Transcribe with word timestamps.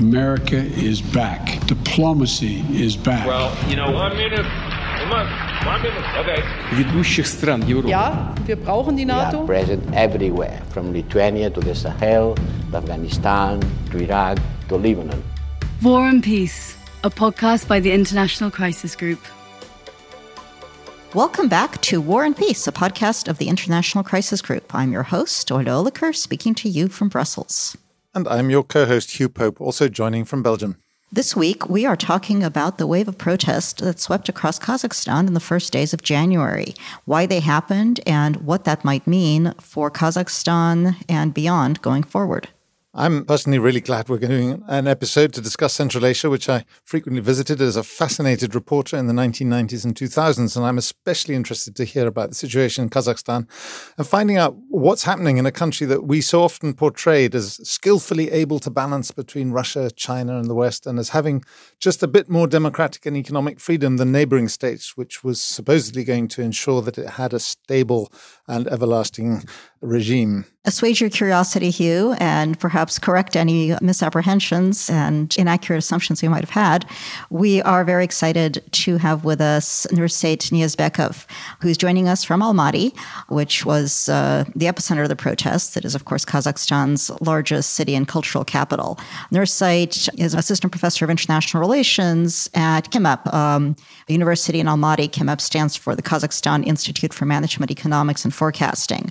America 0.00 0.56
is 0.56 1.02
back. 1.02 1.60
Diplomacy 1.66 2.64
is 2.70 2.96
back. 2.96 3.26
Well, 3.26 3.54
you 3.68 3.76
know, 3.76 3.90
one 3.92 4.16
minute. 4.16 4.46
Ведущих 6.72 7.26
стран 7.26 7.62
Европы. 7.62 7.90
Ja, 7.90 8.34
wir 8.46 8.56
brauchen 8.56 8.96
die 8.96 9.04
NATO. 9.04 9.38
We 9.38 9.42
are 9.42 9.46
present 9.46 9.84
everywhere, 9.92 10.62
from 10.70 10.92
Lithuania 10.92 11.50
to 11.50 11.60
the 11.60 11.74
Sahel, 11.74 12.34
to 12.70 12.76
Afghanistan, 12.78 13.60
to 13.90 13.98
Iraq, 13.98 14.38
to 14.68 14.76
Lebanon. 14.76 15.22
War 15.82 16.08
and 16.08 16.22
Peace, 16.22 16.74
a 17.04 17.10
podcast 17.10 17.68
by 17.68 17.78
the 17.78 17.92
International 17.92 18.50
Crisis 18.50 18.96
Group. 18.96 19.20
Welcome 21.12 21.48
back 21.48 21.78
to 21.82 22.00
War 22.00 22.24
and 22.24 22.36
Peace, 22.36 22.66
a 22.66 22.72
podcast 22.72 23.28
of 23.28 23.36
the 23.36 23.48
International 23.48 24.02
Crisis 24.02 24.40
Group. 24.40 24.74
I'm 24.74 24.92
your 24.92 25.02
host, 25.02 25.48
Olya 25.50 25.84
Oliker, 25.84 26.14
speaking 26.14 26.54
to 26.54 26.70
you 26.70 26.88
from 26.88 27.10
Brussels. 27.10 27.76
And 28.12 28.26
I'm 28.26 28.50
your 28.50 28.64
co 28.64 28.86
host, 28.86 29.12
Hugh 29.12 29.28
Pope, 29.28 29.60
also 29.60 29.88
joining 29.88 30.24
from 30.24 30.42
Belgium. 30.42 30.76
This 31.12 31.36
week, 31.36 31.68
we 31.68 31.86
are 31.86 31.96
talking 31.96 32.42
about 32.42 32.78
the 32.78 32.86
wave 32.86 33.06
of 33.06 33.18
protest 33.18 33.78
that 33.78 34.00
swept 34.00 34.28
across 34.28 34.58
Kazakhstan 34.58 35.28
in 35.28 35.34
the 35.34 35.40
first 35.40 35.72
days 35.72 35.92
of 35.92 36.02
January, 36.02 36.74
why 37.04 37.26
they 37.26 37.40
happened, 37.40 38.00
and 38.06 38.36
what 38.36 38.64
that 38.64 38.84
might 38.84 39.06
mean 39.06 39.54
for 39.60 39.90
Kazakhstan 39.90 40.96
and 41.08 41.32
beyond 41.32 41.82
going 41.82 42.02
forward. 42.02 42.48
I'm 42.92 43.24
personally 43.24 43.60
really 43.60 43.80
glad 43.80 44.08
we're 44.08 44.18
doing 44.18 44.64
an 44.66 44.88
episode 44.88 45.32
to 45.34 45.40
discuss 45.40 45.74
Central 45.74 46.04
Asia, 46.04 46.28
which 46.28 46.48
I 46.48 46.64
frequently 46.82 47.22
visited 47.22 47.60
as 47.60 47.76
a 47.76 47.84
fascinated 47.84 48.52
reporter 48.52 48.96
in 48.96 49.06
the 49.06 49.12
1990s 49.12 49.84
and 49.84 49.94
2000s. 49.94 50.56
And 50.56 50.66
I'm 50.66 50.76
especially 50.76 51.36
interested 51.36 51.76
to 51.76 51.84
hear 51.84 52.08
about 52.08 52.30
the 52.30 52.34
situation 52.34 52.82
in 52.82 52.90
Kazakhstan 52.90 53.46
and 53.96 54.06
finding 54.08 54.38
out 54.38 54.56
what's 54.70 55.04
happening 55.04 55.36
in 55.36 55.46
a 55.46 55.52
country 55.52 55.86
that 55.86 56.02
we 56.02 56.20
so 56.20 56.42
often 56.42 56.74
portrayed 56.74 57.32
as 57.36 57.60
skillfully 57.62 58.28
able 58.32 58.58
to 58.58 58.70
balance 58.70 59.12
between 59.12 59.52
Russia, 59.52 59.92
China, 59.92 60.36
and 60.36 60.50
the 60.50 60.54
West, 60.54 60.84
and 60.84 60.98
as 60.98 61.10
having 61.10 61.44
just 61.78 62.02
a 62.02 62.08
bit 62.08 62.28
more 62.28 62.48
democratic 62.48 63.06
and 63.06 63.16
economic 63.16 63.60
freedom 63.60 63.98
than 63.98 64.10
neighboring 64.10 64.48
states, 64.48 64.96
which 64.96 65.22
was 65.22 65.40
supposedly 65.40 66.02
going 66.02 66.26
to 66.26 66.42
ensure 66.42 66.82
that 66.82 66.98
it 66.98 67.10
had 67.10 67.32
a 67.32 67.38
stable 67.38 68.12
and 68.48 68.66
everlasting 68.66 69.44
regime. 69.80 70.44
Assuage 70.66 71.00
your 71.00 71.08
curiosity, 71.08 71.70
Hugh, 71.70 72.14
and 72.20 72.60
perhaps 72.60 72.98
correct 72.98 73.34
any 73.34 73.74
misapprehensions 73.80 74.90
and 74.90 75.34
inaccurate 75.38 75.78
assumptions 75.78 76.22
you 76.22 76.28
might 76.28 76.42
have 76.42 76.50
had. 76.50 76.84
We 77.30 77.62
are 77.62 77.82
very 77.82 78.04
excited 78.04 78.62
to 78.72 78.98
have 78.98 79.24
with 79.24 79.40
us 79.40 79.86
Nurseit 79.90 80.50
Niyazbekov, 80.50 81.24
who's 81.62 81.78
joining 81.78 82.08
us 82.08 82.24
from 82.24 82.42
Almaty, 82.42 82.94
which 83.28 83.64
was 83.64 84.10
uh, 84.10 84.44
the 84.54 84.66
epicenter 84.66 85.02
of 85.02 85.08
the 85.08 85.16
protests. 85.16 85.78
It 85.78 85.86
is, 85.86 85.94
of 85.94 86.04
course, 86.04 86.26
Kazakhstan's 86.26 87.10
largest 87.22 87.70
city 87.70 87.94
and 87.94 88.06
cultural 88.06 88.44
capital. 88.44 88.98
Nurseit 89.32 90.10
is 90.20 90.34
an 90.34 90.40
assistant 90.40 90.72
professor 90.72 91.06
of 91.06 91.10
international 91.10 91.62
relations 91.62 92.50
at 92.52 92.90
KIMEP, 92.90 93.32
um, 93.32 93.76
a 94.10 94.12
university 94.12 94.60
in 94.60 94.66
Almaty. 94.66 95.08
KIMEP 95.08 95.40
stands 95.40 95.74
for 95.74 95.96
the 95.96 96.02
Kazakhstan 96.02 96.66
Institute 96.66 97.14
for 97.14 97.24
Management, 97.24 97.70
Economics, 97.70 98.26
and 98.26 98.34
Forecasting. 98.34 99.10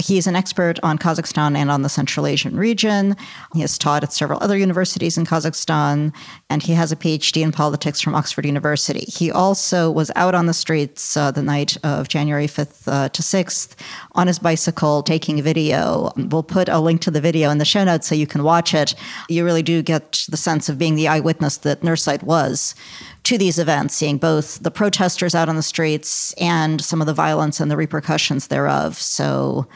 He's 0.00 0.28
an 0.28 0.36
expert 0.36 0.78
on 0.82 0.96
Kazakhstan 0.96 1.56
and 1.56 1.70
on 1.70 1.82
the 1.82 1.88
Central 1.88 2.26
Asian 2.26 2.56
region. 2.56 3.16
He 3.52 3.60
has 3.62 3.76
taught 3.76 4.04
at 4.04 4.12
several 4.12 4.40
other 4.42 4.56
universities 4.56 5.18
in 5.18 5.26
Kazakhstan, 5.26 6.14
and 6.48 6.62
he 6.62 6.72
has 6.74 6.92
a 6.92 6.96
PhD 6.96 7.42
in 7.42 7.50
politics 7.50 8.00
from 8.00 8.14
Oxford 8.14 8.46
University. 8.46 9.04
He 9.08 9.32
also 9.32 9.90
was 9.90 10.12
out 10.14 10.36
on 10.36 10.46
the 10.46 10.54
streets 10.54 11.16
uh, 11.16 11.32
the 11.32 11.42
night 11.42 11.76
of 11.82 12.08
January 12.08 12.46
5th 12.46 12.86
uh, 12.86 13.08
to 13.08 13.22
6th 13.22 13.74
on 14.12 14.28
his 14.28 14.38
bicycle 14.38 15.02
taking 15.02 15.42
video. 15.42 16.12
We'll 16.16 16.44
put 16.44 16.68
a 16.68 16.78
link 16.78 17.00
to 17.02 17.10
the 17.10 17.20
video 17.20 17.50
in 17.50 17.58
the 17.58 17.64
show 17.64 17.82
notes 17.82 18.06
so 18.06 18.14
you 18.14 18.26
can 18.26 18.44
watch 18.44 18.74
it. 18.74 18.94
You 19.28 19.44
really 19.44 19.62
do 19.62 19.82
get 19.82 20.24
the 20.28 20.36
sense 20.36 20.68
of 20.68 20.78
being 20.78 20.94
the 20.94 21.08
eyewitness 21.08 21.56
that 21.58 21.80
Nurseit 21.80 22.22
was 22.22 22.76
to 23.28 23.36
these 23.36 23.58
events, 23.58 23.94
seeing 23.94 24.16
both 24.16 24.58
the 24.62 24.70
protesters 24.70 25.34
out 25.34 25.50
on 25.50 25.56
the 25.56 25.62
streets 25.62 26.32
and 26.40 26.80
some 26.80 27.02
of 27.02 27.06
the 27.06 27.12
violence 27.12 27.60
and 27.60 27.70
the 27.70 27.76
repercussions 27.76 28.46
thereof. 28.46 28.98
So 28.98 29.68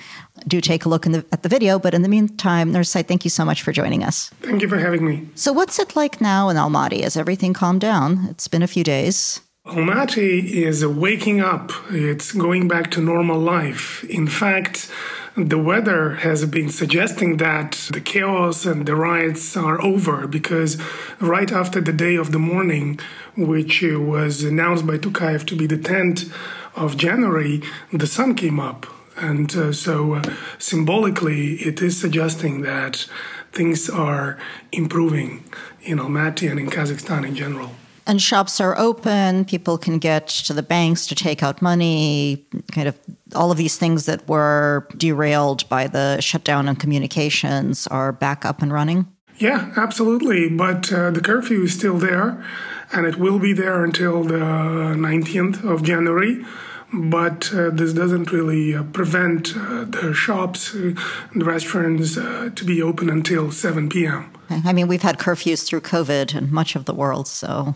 do 0.49 0.59
take 0.63 0.87
a 0.87 0.89
look 0.89 1.03
the, 1.03 1.25
at 1.33 1.43
the 1.43 1.51
video. 1.51 1.79
But 1.79 1.93
in 1.93 2.01
the 2.01 2.09
meantime, 2.09 2.73
Nurseit, 2.73 3.07
thank 3.07 3.25
you 3.25 3.31
so 3.31 3.45
much 3.45 3.61
for 3.61 3.71
joining 3.71 4.05
us. 4.05 4.31
Thank 4.41 4.63
you 4.63 4.69
for 4.69 4.79
having 4.79 5.05
me. 5.05 5.29
So, 5.35 5.53
what's 5.53 5.79
it 5.79 5.95
like 5.95 6.19
now 6.19 6.49
in 6.49 6.57
Almaty? 6.57 7.03
Has 7.03 7.15
everything 7.15 7.53
calmed 7.53 7.83
down? 7.83 8.27
It's 8.31 8.49
been 8.49 8.63
a 8.63 8.67
few 8.67 8.85
days. 8.85 9.43
Almaty 9.67 10.45
is 10.51 10.85
waking 10.85 11.43
up. 11.43 11.71
It's 11.91 12.33
going 12.33 12.69
back 12.69 12.91
to 12.93 13.03
normal 13.03 13.39
life. 13.39 14.03
In 14.05 14.27
fact, 14.27 14.91
the 15.37 15.59
weather 15.59 16.17
has 16.17 16.45
been 16.45 16.69
suggesting 16.69 17.39
that 17.39 17.73
the 17.93 18.01
chaos 18.01 18.67
and 18.67 18.87
the 18.87 18.95
riots 18.95 19.57
are 19.57 19.83
over 19.83 20.27
because 20.27 20.81
right 21.21 21.51
after 21.51 21.81
the 21.81 21.93
day 21.93 22.17
of 22.17 22.33
the 22.33 22.39
mourning, 22.39 23.01
which 23.37 23.83
was 23.83 24.43
announced 24.43 24.87
by 24.87 24.99
Tokayev 24.99 25.47
to 25.47 25.57
be 25.57 25.67
the 25.67 25.79
10th 25.79 26.31
of 26.77 26.97
January, 26.99 27.63
the 27.93 28.07
sun 28.07 28.35
came 28.35 28.61
up. 28.61 28.87
And 29.17 29.55
uh, 29.57 29.73
so 29.73 30.15
uh, 30.15 30.23
symbolically, 30.59 31.55
it 31.57 31.81
is 31.81 31.99
suggesting 31.99 32.63
that 32.63 33.07
things 33.53 33.89
are 33.89 34.39
improving 34.71 35.45
in 35.83 35.99
Almaty 35.99 36.51
and 36.51 36.59
in 36.59 36.69
Kazakhstan 36.69 37.27
in 37.27 37.35
general. 37.35 37.73
And 38.07 38.21
shops 38.21 38.61
are 38.61 38.77
open, 38.79 39.45
people 39.45 39.79
can 39.79 39.99
get 39.99 40.29
to 40.29 40.53
the 40.53 40.63
banks 40.63 41.07
to 41.07 41.15
take 41.15 41.43
out 41.43 41.63
money, 41.63 42.45
kind 42.73 42.89
of 42.89 42.99
all 43.35 43.51
of 43.51 43.59
these 43.59 43.77
things 43.77 44.07
that 44.07 44.27
were 44.29 44.87
derailed 44.97 45.69
by 45.69 45.87
the 45.87 46.21
shutdown 46.21 46.69
of 46.69 46.79
communications 46.79 47.87
are 47.87 48.13
back 48.13 48.45
up 48.45 48.63
and 48.63 48.73
running? 48.73 49.07
Yeah, 49.39 49.73
absolutely. 49.77 50.49
But 50.49 50.93
uh, 50.93 51.11
the 51.11 51.21
curfew 51.21 51.63
is 51.63 51.75
still 51.75 51.99
there, 51.99 52.45
and 52.93 53.07
it 53.07 53.17
will 53.17 53.39
be 53.39 53.53
there 53.53 53.85
until 53.85 54.23
the 54.23 54.39
19th 54.39 55.65
of 55.65 55.83
January. 55.83 56.45
But 56.93 57.53
uh, 57.55 57.71
this 57.71 57.93
doesn't 57.93 58.33
really 58.33 58.75
uh, 58.75 58.83
prevent 58.85 59.57
uh, 59.57 59.85
the 59.85 60.13
shops 60.13 60.75
and 60.75 60.99
the 61.35 61.45
restaurants 61.45 62.19
uh, 62.19 62.51
to 62.55 62.65
be 62.65 62.83
open 62.83 63.09
until 63.09 63.51
7 63.51 63.89
p.m. 63.89 64.31
I 64.51 64.73
mean, 64.73 64.89
we've 64.89 65.03
had 65.03 65.19
curfews 65.19 65.67
through 65.67 65.81
COVID 65.81 66.37
in 66.37 66.53
much 66.53 66.77
of 66.77 66.85
the 66.85 66.95
world, 66.95 67.27
so 67.27 67.75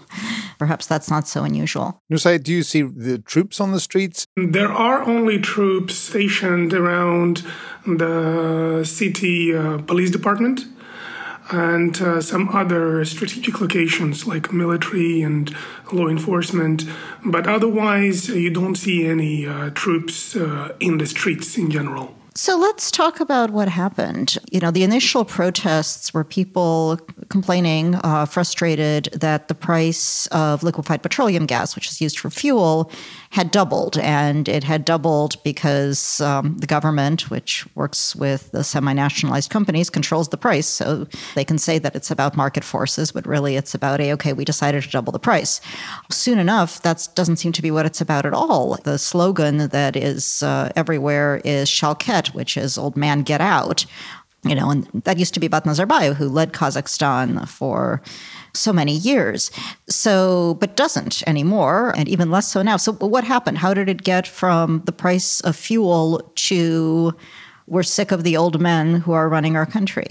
perhaps 0.59 0.87
that's 0.87 1.11
not 1.11 1.27
so 1.27 1.45
unusual. 1.45 2.03
Nusay, 2.13 2.43
do 2.43 2.53
you 2.53 2.63
see 2.63 2.83
the 2.83 3.19
troops 3.19 3.61
on 3.61 3.73
the 3.73 3.81
streets? 3.81 4.27
There 4.37 4.71
are 4.71 5.03
only 5.03 5.39
troops 5.39 5.95
stationed 5.95 6.75
around 6.75 7.43
the 7.87 8.85
city 8.85 9.55
uh, 9.57 9.79
police 9.79 10.11
department 10.11 10.67
and 11.51 12.01
uh, 12.01 12.21
some 12.21 12.49
other 12.49 13.05
strategic 13.05 13.61
locations 13.61 14.27
like 14.27 14.53
military 14.53 15.23
and 15.23 15.55
law 15.93 16.09
enforcement. 16.09 16.85
But 17.25 17.47
otherwise, 17.47 18.29
you 18.29 18.51
don't 18.51 18.75
see 18.75 19.07
any 19.07 19.47
uh, 19.47 19.71
troops 19.71 20.35
uh, 20.35 20.75
in 20.81 20.99
the 20.99 21.07
streets 21.07 21.57
in 21.57 21.71
general. 21.71 22.16
So 22.37 22.59
let's 22.59 22.91
talk 22.91 23.21
about 23.21 23.51
what 23.51 23.67
happened. 23.67 24.37
You 24.51 24.61
know, 24.61 24.71
the 24.71 24.83
initial 24.83 25.25
protests 25.25 26.13
were 26.13 26.23
people 26.23 27.01
complaining, 27.31 27.95
uh, 28.05 28.27
frustrated 28.27 29.09
that 29.15 29.49
the 29.49 29.55
price 29.55 30.27
of 30.27 30.63
liquefied 30.63 31.03
petroleum 31.03 31.47
gas, 31.47 31.75
which 31.75 31.89
is 31.89 31.99
used 31.99 32.19
for 32.19 32.29
fuel, 32.29 32.93
had 33.31 33.51
doubled. 33.51 33.97
And 33.99 34.51
it 34.51 34.65
had 34.65 34.85
doubled 34.85 35.43
because 35.45 36.21
um, 36.21 36.59
the 36.59 36.67
government, 36.67 37.31
which 37.31 37.67
works 37.75 38.15
with 38.15 38.51
the 38.53 38.63
semi 38.63 38.93
nationalized 38.93 39.51
companies, 39.51 39.89
controls 39.89 40.29
the 40.29 40.37
price. 40.37 40.67
So 40.67 41.07
they 41.35 41.45
can 41.45 41.57
say 41.57 41.79
that 41.79 41.97
it's 41.97 42.11
about 42.11 42.37
market 42.37 42.65
forces, 42.65 43.13
but 43.13 43.27
really 43.27 43.57
it's 43.57 43.75
about, 43.75 44.03
a, 44.03 44.13
okay, 44.13 44.35
we 44.35 44.45
decided 44.45 44.83
to 44.83 44.91
double 44.91 45.13
the 45.13 45.19
price. 45.19 45.63
Soon 46.11 46.39
enough, 46.39 46.83
that 46.83 47.09
doesn't 47.15 47.37
seem 47.37 47.53
to 47.53 47.63
be 47.63 47.71
what 47.71 47.87
it's 47.87 48.03
about 48.03 48.27
at 48.27 48.35
all. 48.35 48.77
The 48.85 48.99
slogan 48.99 49.69
that 49.69 49.97
is 49.97 50.43
uh, 50.43 50.71
everywhere 50.77 51.41
is 51.43 51.71
Which 52.35 52.57
is 52.57 52.79
Old 52.79 52.97
Man 52.97 53.23
Get 53.23 53.41
Out. 53.41 53.87
You 54.43 54.55
know, 54.55 54.71
and 54.71 54.87
that 55.05 55.19
used 55.19 55.35
to 55.35 55.41
be 55.41 55.47
about 55.47 55.65
Nazarbayev, 55.65 56.15
who 56.15 56.29
led 56.29 56.53
Kazakhstan 56.53 57.49
for 57.49 58.01
so 58.55 58.73
many 58.73 58.93
years. 58.93 59.51
So, 59.89 60.55
but 60.61 60.77
doesn't 60.77 61.27
anymore, 61.27 61.93
and 61.97 62.09
even 62.09 62.31
less 62.31 62.49
so 62.49 62.63
now. 62.63 62.77
So, 62.77 62.93
what 62.93 63.25
happened? 63.25 63.59
How 63.59 63.75
did 63.75 63.89
it 63.89 64.05
get 64.05 64.27
from 64.27 64.83
the 64.85 64.93
price 64.93 65.41
of 65.41 65.57
fuel 65.57 66.31
to 66.37 67.17
we're 67.67 67.83
sick 67.83 68.13
of 68.13 68.23
the 68.23 68.37
old 68.37 68.61
men 68.61 69.01
who 69.01 69.13
are 69.13 69.29
running 69.29 69.57
our 69.57 69.67
country? 69.67 70.07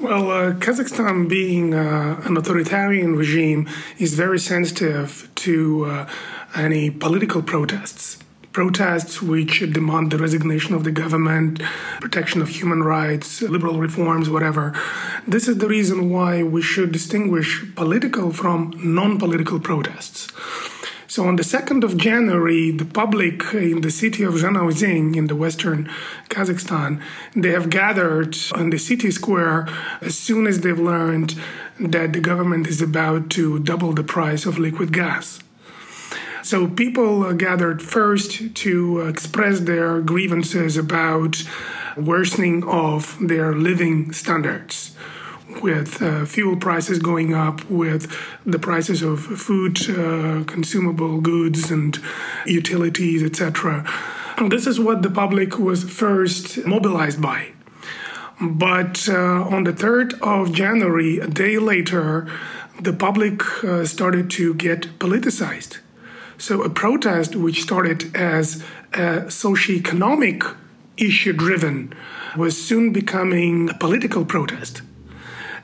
Well, 0.00 0.30
uh, 0.30 0.52
Kazakhstan, 0.54 1.28
being 1.28 1.72
uh, 1.72 2.20
an 2.24 2.36
authoritarian 2.36 3.16
regime, 3.16 3.68
is 3.98 4.14
very 4.14 4.38
sensitive 4.38 5.30
to 5.36 5.86
uh, 5.86 6.08
any 6.54 6.90
political 6.90 7.40
protests 7.42 8.18
protests 8.56 9.20
which 9.20 9.60
demand 9.70 10.10
the 10.10 10.16
resignation 10.16 10.74
of 10.74 10.82
the 10.82 10.90
government, 10.90 11.60
protection 12.00 12.40
of 12.40 12.48
human 12.48 12.82
rights, 12.82 13.42
liberal 13.42 13.78
reforms, 13.78 14.30
whatever. 14.30 14.72
This 15.28 15.46
is 15.46 15.58
the 15.58 15.68
reason 15.68 16.08
why 16.08 16.42
we 16.42 16.62
should 16.62 16.90
distinguish 16.90 17.50
political 17.74 18.32
from 18.32 18.72
non 18.82 19.18
political 19.18 19.60
protests. 19.60 20.32
So 21.06 21.28
on 21.28 21.36
the 21.36 21.42
2nd 21.42 21.84
of 21.84 21.98
January, 21.98 22.70
the 22.70 22.86
public 22.86 23.42
in 23.52 23.82
the 23.82 23.90
city 23.90 24.22
of 24.22 24.32
Zhanaozen 24.42 25.14
in 25.14 25.26
the 25.26 25.36
western 25.36 25.90
Kazakhstan, 26.30 27.02
they 27.34 27.50
have 27.50 27.68
gathered 27.68 28.34
on 28.54 28.70
the 28.70 28.78
city 28.78 29.10
square 29.10 29.68
as 30.00 30.18
soon 30.18 30.46
as 30.46 30.62
they've 30.62 30.86
learned 30.94 31.34
that 31.78 32.14
the 32.14 32.20
government 32.20 32.68
is 32.68 32.80
about 32.80 33.28
to 33.36 33.58
double 33.58 33.92
the 33.92 34.02
price 34.02 34.46
of 34.46 34.58
liquid 34.58 34.94
gas. 34.94 35.40
So 36.46 36.68
people 36.68 37.32
gathered 37.32 37.82
first 37.82 38.54
to 38.54 39.00
express 39.00 39.58
their 39.58 40.00
grievances 40.00 40.76
about 40.76 41.42
worsening 41.96 42.62
of 42.62 43.18
their 43.20 43.52
living 43.52 44.12
standards 44.12 44.94
with 45.60 46.00
uh, 46.00 46.24
fuel 46.24 46.56
prices 46.56 47.00
going 47.00 47.34
up, 47.34 47.68
with 47.68 48.16
the 48.44 48.60
prices 48.60 49.02
of 49.02 49.18
food, 49.18 49.90
uh, 49.90 50.44
consumable 50.44 51.20
goods, 51.20 51.72
and 51.72 51.98
utilities, 52.46 53.24
etc. 53.24 53.84
This 54.48 54.68
is 54.68 54.78
what 54.78 55.02
the 55.02 55.10
public 55.10 55.58
was 55.58 55.82
first 55.82 56.64
mobilized 56.64 57.20
by. 57.20 57.48
But 58.40 59.08
uh, 59.08 59.48
on 59.50 59.64
the 59.64 59.72
3rd 59.72 60.20
of 60.20 60.52
January, 60.52 61.18
a 61.18 61.26
day 61.26 61.58
later, 61.58 62.30
the 62.80 62.92
public 62.92 63.42
uh, 63.64 63.84
started 63.84 64.30
to 64.38 64.54
get 64.54 65.00
politicized. 65.00 65.78
So, 66.38 66.62
a 66.62 66.68
protest 66.68 67.34
which 67.34 67.62
started 67.62 68.14
as 68.14 68.62
a 68.92 69.26
socioeconomic 69.28 70.54
issue 70.98 71.32
driven 71.32 71.94
was 72.36 72.62
soon 72.62 72.92
becoming 72.92 73.70
a 73.70 73.74
political 73.74 74.24
protest. 74.24 74.82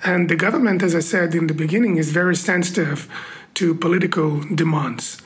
And 0.05 0.29
the 0.29 0.37
government, 0.37 0.83
as 0.83 0.95
I 0.95 1.01
said 1.01 1.35
in 1.35 1.47
the 1.47 1.55
beginning, 1.55 1.99
is 1.99 2.11
very 2.11 2.35
sensitive 2.35 3.09
to 3.55 3.75
political 3.75 4.41
demands. 4.55 5.21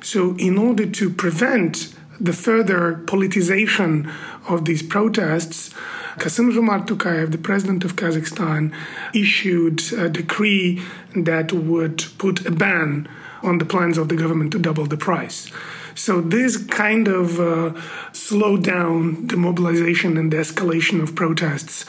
So, 0.00 0.36
in 0.36 0.56
order 0.56 0.86
to 0.86 1.10
prevent 1.10 1.94
the 2.20 2.32
further 2.32 3.02
politicization 3.04 4.12
of 4.48 4.64
these 4.64 4.82
protests, 4.82 5.70
Kassym 6.18 6.52
Zhomart 6.52 6.86
Tokayev, 6.86 7.32
the 7.32 7.38
president 7.38 7.84
of 7.84 7.96
Kazakhstan, 7.96 8.72
issued 9.12 9.82
a 9.94 10.08
decree 10.08 10.80
that 11.16 11.52
would 11.52 12.04
put 12.18 12.46
a 12.46 12.52
ban 12.52 13.08
on 13.42 13.58
the 13.58 13.64
plans 13.64 13.98
of 13.98 14.08
the 14.08 14.16
government 14.16 14.52
to 14.52 14.58
double 14.58 14.86
the 14.86 14.96
price. 14.96 15.50
So 15.94 16.20
this 16.20 16.56
kind 16.56 17.08
of 17.08 17.38
uh, 17.38 17.80
slowed 18.12 18.64
down 18.64 19.26
the 19.26 19.36
mobilization 19.36 20.16
and 20.16 20.32
the 20.32 20.38
escalation 20.38 21.02
of 21.02 21.14
protests 21.14 21.84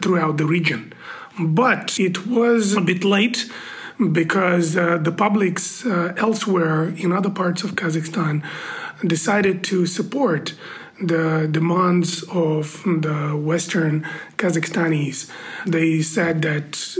throughout 0.00 0.36
the 0.36 0.46
region. 0.46 0.92
But 1.40 1.98
it 1.98 2.26
was 2.26 2.74
a 2.74 2.80
bit 2.80 3.04
late 3.04 3.50
because 4.12 4.76
uh, 4.76 4.98
the 4.98 5.12
publics 5.12 5.84
uh, 5.84 6.14
elsewhere 6.16 6.90
in 6.90 7.12
other 7.12 7.30
parts 7.30 7.64
of 7.64 7.74
Kazakhstan 7.74 8.44
decided 9.04 9.64
to 9.64 9.86
support 9.86 10.54
the 11.00 11.48
demands 11.50 12.22
of 12.24 12.82
the 12.84 13.36
Western 13.40 14.06
Kazakhstanis. 14.36 15.30
They 15.66 16.02
said 16.02 16.42
that 16.42 16.96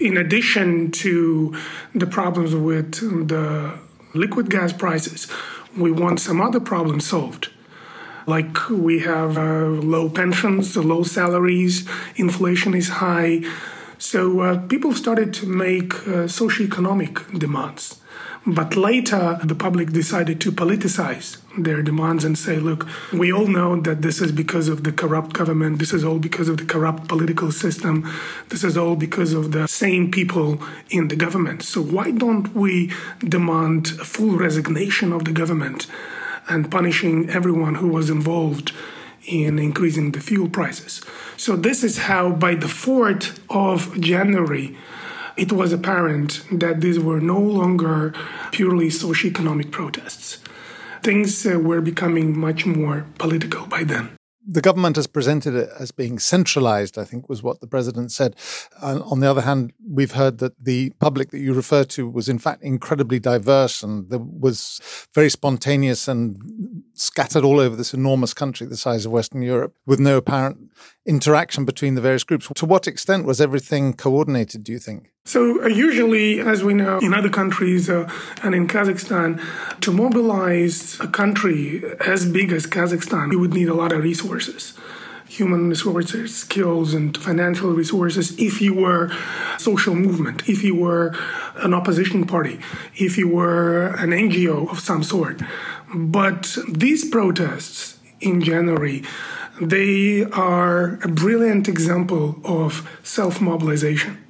in 0.00 0.16
addition 0.16 0.90
to 0.90 1.54
the 1.94 2.06
problems 2.06 2.54
with 2.54 2.92
the 3.28 3.78
liquid 4.14 4.50
gas 4.50 4.72
prices, 4.72 5.28
we 5.76 5.90
want 5.90 6.20
some 6.20 6.40
other 6.40 6.60
problems 6.60 7.06
solved. 7.06 7.50
Like 8.26 8.68
we 8.68 9.00
have 9.00 9.38
uh, 9.38 9.66
low 9.66 10.08
pensions, 10.10 10.76
low 10.76 11.02
salaries, 11.02 11.88
inflation 12.16 12.74
is 12.74 12.88
high. 12.88 13.42
So 13.98 14.40
uh, 14.40 14.66
people 14.66 14.92
started 14.92 15.32
to 15.34 15.46
make 15.46 15.94
uh, 15.94 16.28
socioeconomic 16.28 17.38
demands. 17.38 18.00
But 18.46 18.76
later, 18.76 19.38
the 19.44 19.54
public 19.54 19.90
decided 19.90 20.40
to 20.40 20.52
politicize 20.52 21.36
their 21.58 21.82
demands 21.82 22.24
and 22.24 22.38
say, 22.38 22.56
look, 22.56 22.86
we 23.12 23.32
all 23.32 23.46
know 23.46 23.80
that 23.80 24.00
this 24.00 24.20
is 24.20 24.32
because 24.32 24.68
of 24.68 24.84
the 24.84 24.92
corrupt 24.92 25.34
government. 25.34 25.78
This 25.78 25.92
is 25.92 26.04
all 26.04 26.18
because 26.18 26.48
of 26.48 26.56
the 26.56 26.64
corrupt 26.64 27.08
political 27.08 27.52
system. 27.52 28.08
This 28.48 28.64
is 28.64 28.76
all 28.76 28.96
because 28.96 29.32
of 29.32 29.52
the 29.52 29.66
same 29.66 30.10
people 30.10 30.62
in 30.88 31.08
the 31.08 31.16
government. 31.16 31.62
So 31.62 31.82
why 31.82 32.10
don't 32.10 32.54
we 32.54 32.90
demand 33.20 33.88
a 34.00 34.04
full 34.04 34.38
resignation 34.38 35.12
of 35.12 35.24
the 35.24 35.32
government 35.32 35.86
and 36.48 36.70
punishing 36.70 37.28
everyone 37.28 37.74
who 37.74 37.88
was 37.88 38.08
involved 38.08 38.72
in 39.26 39.58
increasing 39.58 40.12
the 40.12 40.20
fuel 40.20 40.48
prices? 40.48 41.02
So 41.36 41.54
this 41.54 41.84
is 41.84 41.98
how, 41.98 42.30
by 42.30 42.54
the 42.54 42.66
4th 42.66 43.38
of 43.50 44.00
January, 44.00 44.76
it 45.38 45.52
was 45.52 45.72
apparent 45.72 46.42
that 46.50 46.80
these 46.80 46.98
were 46.98 47.20
no 47.20 47.38
longer 47.38 48.12
purely 48.50 48.88
socioeconomic 48.88 49.70
protests. 49.70 50.38
Things 51.02 51.46
uh, 51.46 51.58
were 51.58 51.80
becoming 51.80 52.36
much 52.36 52.66
more 52.66 53.06
political 53.18 53.66
by 53.66 53.84
then 53.84 54.18
the 54.50 54.62
government 54.62 54.96
has 54.96 55.06
presented 55.06 55.54
it 55.54 55.68
as 55.78 55.90
being 55.90 56.18
centralized, 56.18 56.96
I 56.96 57.04
think 57.04 57.28
was 57.28 57.42
what 57.42 57.60
the 57.60 57.66
president 57.66 58.10
said. 58.12 58.34
And 58.80 59.02
on 59.02 59.20
the 59.20 59.30
other 59.30 59.42
hand, 59.42 59.74
we've 59.86 60.12
heard 60.12 60.38
that 60.38 60.54
the 60.58 60.90
public 60.98 61.30
that 61.30 61.40
you 61.40 61.52
refer 61.52 61.84
to 61.84 62.08
was 62.08 62.30
in 62.30 62.38
fact 62.38 62.62
incredibly 62.62 63.18
diverse 63.18 63.82
and 63.82 64.08
there 64.08 64.18
was 64.18 64.80
very 65.14 65.28
spontaneous 65.28 66.08
and 66.08 66.82
scattered 67.00 67.44
all 67.44 67.60
over 67.60 67.76
this 67.76 67.94
enormous 67.94 68.34
country 68.34 68.66
the 68.66 68.76
size 68.76 69.06
of 69.06 69.12
Western 69.12 69.42
Europe 69.42 69.74
with 69.86 70.00
no 70.00 70.16
apparent 70.16 70.70
interaction 71.06 71.64
between 71.64 71.94
the 71.94 72.00
various 72.00 72.24
groups. 72.24 72.50
To 72.54 72.66
what 72.66 72.86
extent 72.86 73.24
was 73.24 73.40
everything 73.40 73.94
coordinated, 73.94 74.64
do 74.64 74.72
you 74.72 74.78
think? 74.78 75.12
So, 75.24 75.62
uh, 75.62 75.66
usually, 75.66 76.40
as 76.40 76.64
we 76.64 76.74
know 76.74 76.98
in 77.00 77.12
other 77.12 77.28
countries 77.28 77.90
uh, 77.90 78.10
and 78.42 78.54
in 78.54 78.66
Kazakhstan, 78.66 79.40
to 79.80 79.92
mobilize 79.92 80.98
a 81.00 81.08
country 81.08 81.82
as 82.06 82.24
big 82.24 82.50
as 82.52 82.66
Kazakhstan, 82.66 83.32
you 83.32 83.38
would 83.38 83.52
need 83.52 83.68
a 83.68 83.74
lot 83.74 83.92
of 83.92 84.02
resources 84.02 84.74
human 85.28 85.68
resources, 85.68 86.34
skills, 86.34 86.94
and 86.94 87.16
financial 87.16 87.70
resources 87.72 88.36
if 88.38 88.62
you 88.62 88.74
were 88.74 89.04
a 89.54 89.60
social 89.60 89.94
movement, 89.94 90.48
if 90.48 90.64
you 90.64 90.74
were 90.74 91.14
an 91.56 91.74
opposition 91.74 92.26
party, 92.26 92.58
if 92.96 93.18
you 93.18 93.28
were 93.28 93.88
an 93.96 94.10
NGO 94.10 94.70
of 94.70 94.80
some 94.80 95.02
sort. 95.02 95.40
But 95.94 96.56
these 96.68 97.08
protests 97.08 97.98
in 98.20 98.42
January 98.42 99.04
they 99.60 100.24
are 100.24 101.00
a 101.02 101.08
brilliant 101.08 101.68
example 101.68 102.40
of 102.44 102.88
self 103.02 103.40
mobilization. 103.40 104.24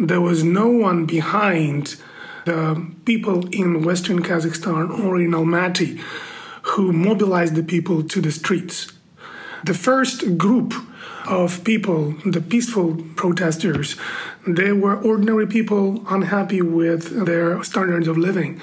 There 0.00 0.20
was 0.20 0.42
no 0.42 0.68
one 0.68 1.04
behind 1.04 1.96
the 2.46 2.90
people 3.04 3.46
in 3.48 3.84
Western 3.84 4.22
Kazakhstan 4.22 5.04
or 5.04 5.20
in 5.20 5.32
Almaty 5.32 6.00
who 6.62 6.92
mobilized 6.92 7.54
the 7.54 7.62
people 7.62 8.02
to 8.02 8.20
the 8.20 8.32
streets. 8.32 8.92
The 9.64 9.74
first 9.74 10.38
group 10.38 10.74
of 11.26 11.64
people, 11.64 12.14
the 12.24 12.40
peaceful 12.40 12.96
protesters, 13.16 13.96
they 14.46 14.72
were 14.72 14.96
ordinary 14.96 15.46
people 15.46 16.04
unhappy 16.08 16.60
with 16.62 17.26
their 17.26 17.62
standards 17.62 18.08
of 18.08 18.18
living 18.18 18.60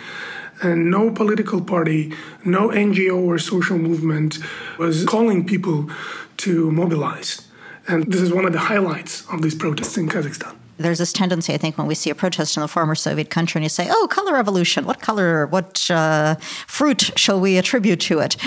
and 0.61 0.91
no 0.91 1.11
political 1.11 1.61
party, 1.61 2.13
no 2.45 2.69
NGO 2.69 3.17
or 3.17 3.39
social 3.39 3.77
movement 3.77 4.39
was 4.77 5.05
calling 5.05 5.45
people 5.45 5.89
to 6.37 6.71
mobilize. 6.71 7.47
And 7.87 8.11
this 8.11 8.21
is 8.21 8.31
one 8.31 8.45
of 8.45 8.53
the 8.53 8.59
highlights 8.59 9.25
of 9.31 9.41
these 9.41 9.55
protests 9.55 9.97
in 9.97 10.07
Kazakhstan 10.07 10.55
there's 10.81 10.99
this 10.99 11.13
tendency, 11.13 11.53
I 11.53 11.57
think, 11.57 11.77
when 11.77 11.87
we 11.87 11.95
see 11.95 12.09
a 12.09 12.15
protest 12.15 12.57
in 12.57 12.63
a 12.63 12.67
former 12.67 12.95
Soviet 12.95 13.29
country 13.29 13.59
and 13.59 13.63
you 13.63 13.69
say, 13.69 13.87
oh, 13.89 14.07
color 14.09 14.33
revolution, 14.33 14.85
what 14.85 15.01
color, 15.01 15.47
what 15.47 15.89
uh, 15.89 16.35
fruit 16.67 17.11
shall 17.15 17.39
we 17.39 17.57
attribute 17.57 17.99
to 18.01 18.19
it? 18.19 18.37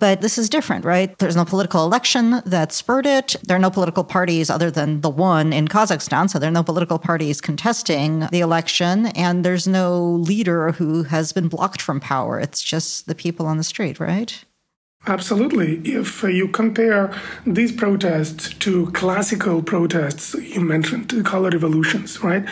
But 0.00 0.20
this 0.20 0.38
is 0.38 0.48
different, 0.48 0.84
right? 0.84 1.16
There's 1.18 1.36
no 1.36 1.44
political 1.44 1.84
election 1.84 2.42
that 2.44 2.72
spurred 2.72 3.06
it. 3.06 3.36
There 3.42 3.56
are 3.56 3.60
no 3.60 3.70
political 3.70 4.04
parties 4.04 4.50
other 4.50 4.70
than 4.70 5.00
the 5.00 5.10
one 5.10 5.52
in 5.52 5.68
Kazakhstan. 5.68 6.28
So 6.28 6.38
there 6.38 6.48
are 6.48 6.52
no 6.52 6.62
political 6.62 6.98
parties 6.98 7.40
contesting 7.40 8.26
the 8.30 8.40
election. 8.40 9.06
And 9.08 9.44
there's 9.44 9.66
no 9.66 10.04
leader 10.04 10.72
who 10.72 11.04
has 11.04 11.32
been 11.32 11.48
blocked 11.48 11.80
from 11.80 12.00
power. 12.00 12.38
It's 12.40 12.62
just 12.62 13.06
the 13.06 13.14
people 13.14 13.46
on 13.46 13.56
the 13.56 13.64
street, 13.64 14.00
right? 14.00 14.44
Absolutely. 15.06 15.80
If 15.84 16.24
uh, 16.24 16.28
you 16.28 16.48
compare 16.48 17.12
these 17.46 17.72
protests 17.72 18.54
to 18.60 18.90
classical 18.92 19.62
protests 19.62 20.34
you 20.34 20.62
mentioned, 20.62 21.10
the 21.10 21.22
color 21.22 21.50
revolutions, 21.50 22.22
right? 22.22 22.46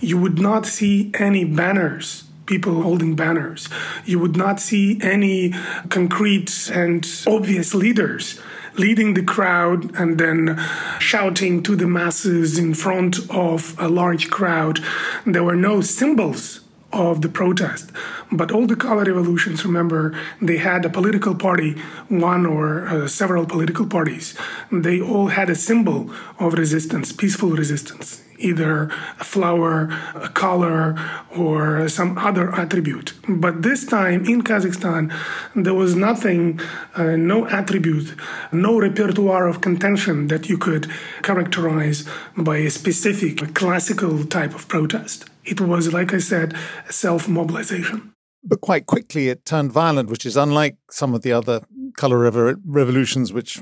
You 0.00 0.16
would 0.18 0.38
not 0.38 0.64
see 0.64 1.10
any 1.18 1.44
banners 1.44 2.24
people 2.46 2.80
holding 2.82 3.14
banners. 3.14 3.68
You 4.06 4.18
would 4.20 4.36
not 4.36 4.58
see 4.58 4.98
any 5.02 5.52
concrete 5.90 6.70
and 6.72 7.06
obvious 7.26 7.74
leaders 7.74 8.40
leading 8.78 9.14
the 9.14 9.22
crowd 9.22 9.94
and 9.96 10.18
then 10.18 10.56
shouting 10.98 11.62
to 11.64 11.76
the 11.76 11.86
masses 11.86 12.58
in 12.58 12.72
front 12.72 13.18
of 13.30 13.76
a 13.78 13.88
large 13.88 14.30
crowd. 14.30 14.80
There 15.26 15.44
were 15.44 15.56
no 15.56 15.82
symbols 15.82 16.60
of 16.92 17.20
the 17.20 17.28
protest. 17.28 17.90
But 18.32 18.50
all 18.50 18.66
the 18.66 18.76
color 18.76 19.04
revolutions, 19.04 19.64
remember, 19.64 20.18
they 20.40 20.56
had 20.56 20.84
a 20.84 20.90
political 20.90 21.34
party, 21.34 21.72
one 22.08 22.46
or 22.46 22.88
uh, 22.88 23.08
several 23.08 23.46
political 23.46 23.86
parties. 23.86 24.34
They 24.72 25.00
all 25.00 25.28
had 25.28 25.50
a 25.50 25.54
symbol 25.54 26.10
of 26.38 26.54
resistance, 26.54 27.12
peaceful 27.12 27.50
resistance. 27.50 28.22
either 28.38 28.90
a 29.18 29.24
flower, 29.24 29.88
a 30.14 30.28
color, 30.28 30.94
or 31.36 31.88
some 31.88 32.16
other 32.18 32.54
attribute. 32.54 33.12
But 33.28 33.62
this 33.62 33.84
time 33.84 34.24
in 34.26 34.42
Kazakhstan, 34.42 35.12
there 35.54 35.74
was 35.74 35.94
nothing, 35.96 36.60
uh, 36.94 37.16
no 37.16 37.46
attribute, 37.48 38.14
no 38.52 38.78
repertoire 38.78 39.48
of 39.48 39.60
contention 39.60 40.28
that 40.28 40.48
you 40.48 40.56
could 40.56 40.86
characterize 41.22 42.08
by 42.36 42.58
a 42.58 42.70
specific 42.70 43.54
classical 43.54 44.24
type 44.24 44.54
of 44.54 44.68
protest. 44.68 45.28
It 45.50 45.60
was, 45.60 45.92
like 45.92 46.12
I 46.14 46.18
said, 46.18 46.56
self 46.90 47.28
mobilization. 47.28 48.12
But 48.44 48.60
quite 48.60 48.86
quickly 48.86 49.28
it 49.28 49.44
turned 49.44 49.72
violent, 49.72 50.10
which 50.10 50.24
is 50.24 50.36
unlike 50.36 50.76
some 50.90 51.14
of 51.14 51.22
the 51.22 51.32
other 51.32 51.62
color 51.96 52.18
revolutions, 52.64 53.32
which 53.32 53.60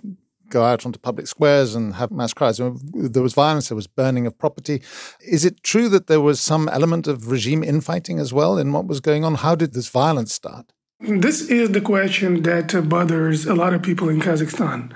go 0.48 0.62
out 0.62 0.86
onto 0.86 0.98
public 0.98 1.26
squares 1.26 1.74
and 1.74 1.94
have 1.94 2.10
mass 2.10 2.32
crowds. 2.32 2.58
There 2.58 3.22
was 3.22 3.34
violence, 3.34 3.68
there 3.68 3.76
was 3.76 3.86
burning 3.86 4.26
of 4.26 4.38
property. 4.38 4.82
Is 5.20 5.44
it 5.44 5.62
true 5.62 5.88
that 5.88 6.06
there 6.06 6.20
was 6.20 6.40
some 6.40 6.68
element 6.68 7.06
of 7.06 7.30
regime 7.30 7.64
infighting 7.64 8.18
as 8.18 8.32
well 8.32 8.58
in 8.58 8.72
what 8.72 8.86
was 8.86 9.00
going 9.00 9.24
on? 9.24 9.36
How 9.36 9.54
did 9.54 9.72
this 9.72 9.88
violence 9.88 10.32
start? 10.32 10.72
This 11.00 11.42
is 11.50 11.72
the 11.72 11.80
question 11.80 12.42
that 12.42 12.88
bothers 12.88 13.44
a 13.44 13.54
lot 13.54 13.74
of 13.74 13.82
people 13.82 14.08
in 14.08 14.18
Kazakhstan. 14.20 14.92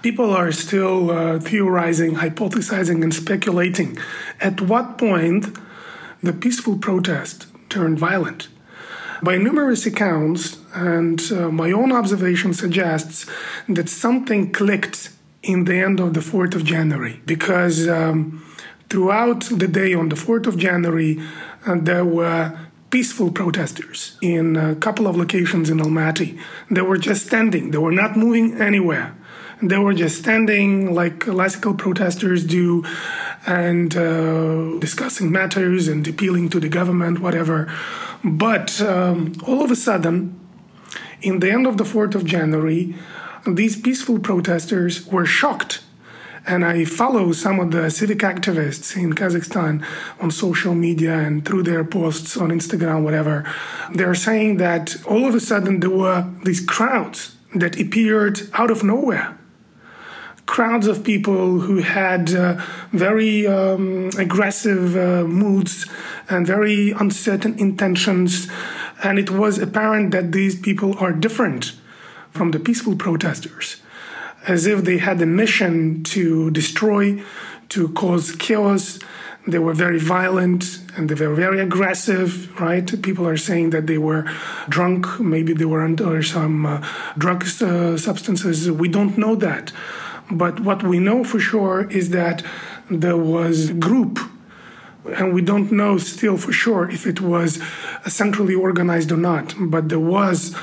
People 0.00 0.30
are 0.30 0.52
still 0.52 1.10
uh, 1.10 1.40
theorizing, 1.40 2.14
hypothesizing, 2.14 3.02
and 3.02 3.12
speculating 3.12 3.98
at 4.40 4.60
what 4.60 4.96
point 4.96 5.46
the 6.22 6.32
peaceful 6.32 6.78
protest 6.78 7.46
turned 7.68 7.98
violent. 7.98 8.48
By 9.22 9.36
numerous 9.36 9.84
accounts, 9.86 10.58
and 10.74 11.20
uh, 11.30 11.50
my 11.50 11.72
own 11.72 11.92
observation 11.92 12.54
suggests 12.54 13.26
that 13.68 13.88
something 13.88 14.50
clicked 14.52 15.10
in 15.42 15.64
the 15.64 15.74
end 15.74 16.00
of 16.00 16.14
the 16.14 16.20
4th 16.20 16.54
of 16.54 16.64
January 16.64 17.20
because 17.26 17.88
um, 17.88 18.44
throughout 18.88 19.42
the 19.44 19.68
day 19.68 19.94
on 19.94 20.08
the 20.08 20.16
4th 20.16 20.46
of 20.46 20.56
January, 20.56 21.20
uh, 21.66 21.76
there 21.80 22.04
were 22.04 22.58
peaceful 22.90 23.30
protesters 23.30 24.16
in 24.20 24.56
a 24.56 24.74
couple 24.74 25.06
of 25.06 25.16
locations 25.16 25.70
in 25.70 25.78
Almaty. 25.78 26.38
They 26.70 26.82
were 26.82 26.98
just 26.98 27.26
standing, 27.26 27.70
they 27.70 27.78
were 27.78 27.92
not 27.92 28.16
moving 28.16 28.60
anywhere. 28.60 29.16
They 29.62 29.76
were 29.76 29.92
just 29.92 30.18
standing 30.18 30.94
like 30.94 31.20
classical 31.20 31.74
protesters 31.74 32.44
do 32.44 32.84
and 33.46 33.96
uh, 33.96 34.78
discussing 34.78 35.32
matters 35.32 35.88
and 35.88 36.06
appealing 36.06 36.48
to 36.50 36.60
the 36.60 36.68
government, 36.68 37.20
whatever. 37.20 37.72
But 38.22 38.80
um, 38.82 39.34
all 39.46 39.62
of 39.62 39.70
a 39.70 39.76
sudden, 39.76 40.38
in 41.22 41.40
the 41.40 41.50
end 41.50 41.66
of 41.66 41.76
the 41.76 41.84
4th 41.84 42.14
of 42.14 42.24
January, 42.24 42.94
these 43.46 43.80
peaceful 43.80 44.18
protesters 44.18 45.06
were 45.06 45.26
shocked. 45.26 45.82
And 46.46 46.64
I 46.64 46.84
follow 46.84 47.32
some 47.32 47.60
of 47.60 47.70
the 47.70 47.90
civic 47.90 48.18
activists 48.18 48.96
in 48.96 49.12
Kazakhstan 49.14 49.84
on 50.20 50.30
social 50.30 50.74
media 50.74 51.18
and 51.18 51.44
through 51.44 51.64
their 51.64 51.84
posts 51.84 52.36
on 52.36 52.48
Instagram, 52.48 53.02
whatever. 53.04 53.50
They're 53.92 54.14
saying 54.14 54.56
that 54.56 54.96
all 55.06 55.26
of 55.26 55.34
a 55.34 55.40
sudden 55.40 55.80
there 55.80 55.90
were 55.90 56.30
these 56.44 56.64
crowds 56.64 57.36
that 57.54 57.78
appeared 57.78 58.40
out 58.54 58.70
of 58.70 58.82
nowhere 58.82 59.38
crowds 60.50 60.88
of 60.88 61.04
people 61.04 61.60
who 61.60 61.78
had 61.78 62.34
uh, 62.34 62.60
very 62.90 63.46
um, 63.46 64.10
aggressive 64.18 64.96
uh, 64.96 65.22
moods 65.24 65.86
and 66.28 66.44
very 66.44 66.90
uncertain 66.90 67.56
intentions. 67.60 68.48
And 69.04 69.16
it 69.16 69.30
was 69.30 69.58
apparent 69.58 70.10
that 70.10 70.32
these 70.32 70.58
people 70.58 70.98
are 70.98 71.12
different 71.12 71.72
from 72.32 72.50
the 72.50 72.58
peaceful 72.58 72.96
protesters, 72.96 73.76
as 74.48 74.66
if 74.66 74.82
they 74.82 74.98
had 74.98 75.22
a 75.22 75.26
mission 75.26 76.02
to 76.14 76.50
destroy, 76.50 77.22
to 77.68 77.88
cause 77.90 78.34
chaos. 78.34 78.98
They 79.46 79.60
were 79.60 79.72
very 79.72 80.00
violent 80.00 80.64
and 80.96 81.08
they 81.08 81.28
were 81.28 81.36
very 81.36 81.60
aggressive, 81.60 82.60
right? 82.60 82.86
People 83.02 83.24
are 83.24 83.36
saying 83.36 83.70
that 83.70 83.86
they 83.86 83.98
were 83.98 84.24
drunk, 84.68 85.20
maybe 85.20 85.52
they 85.52 85.64
were 85.64 85.84
under 85.84 86.24
some 86.24 86.66
uh, 86.66 86.84
drug 87.16 87.44
uh, 87.62 87.96
substances. 87.96 88.68
We 88.68 88.88
don't 88.88 89.16
know 89.16 89.36
that. 89.36 89.72
But 90.30 90.60
what 90.60 90.82
we 90.82 90.98
know 90.98 91.24
for 91.24 91.40
sure 91.40 91.88
is 91.90 92.10
that 92.10 92.44
there 92.90 93.16
was 93.16 93.70
a 93.70 93.74
group 93.74 94.18
and 95.16 95.32
we 95.34 95.42
don't 95.42 95.72
know 95.72 95.98
still 95.98 96.36
for 96.36 96.52
sure 96.52 96.88
if 96.90 97.06
it 97.06 97.20
was 97.20 97.60
centrally 98.06 98.54
organized 98.54 99.10
or 99.10 99.16
not, 99.16 99.54
but 99.58 99.88
there 99.88 100.00
was 100.00 100.54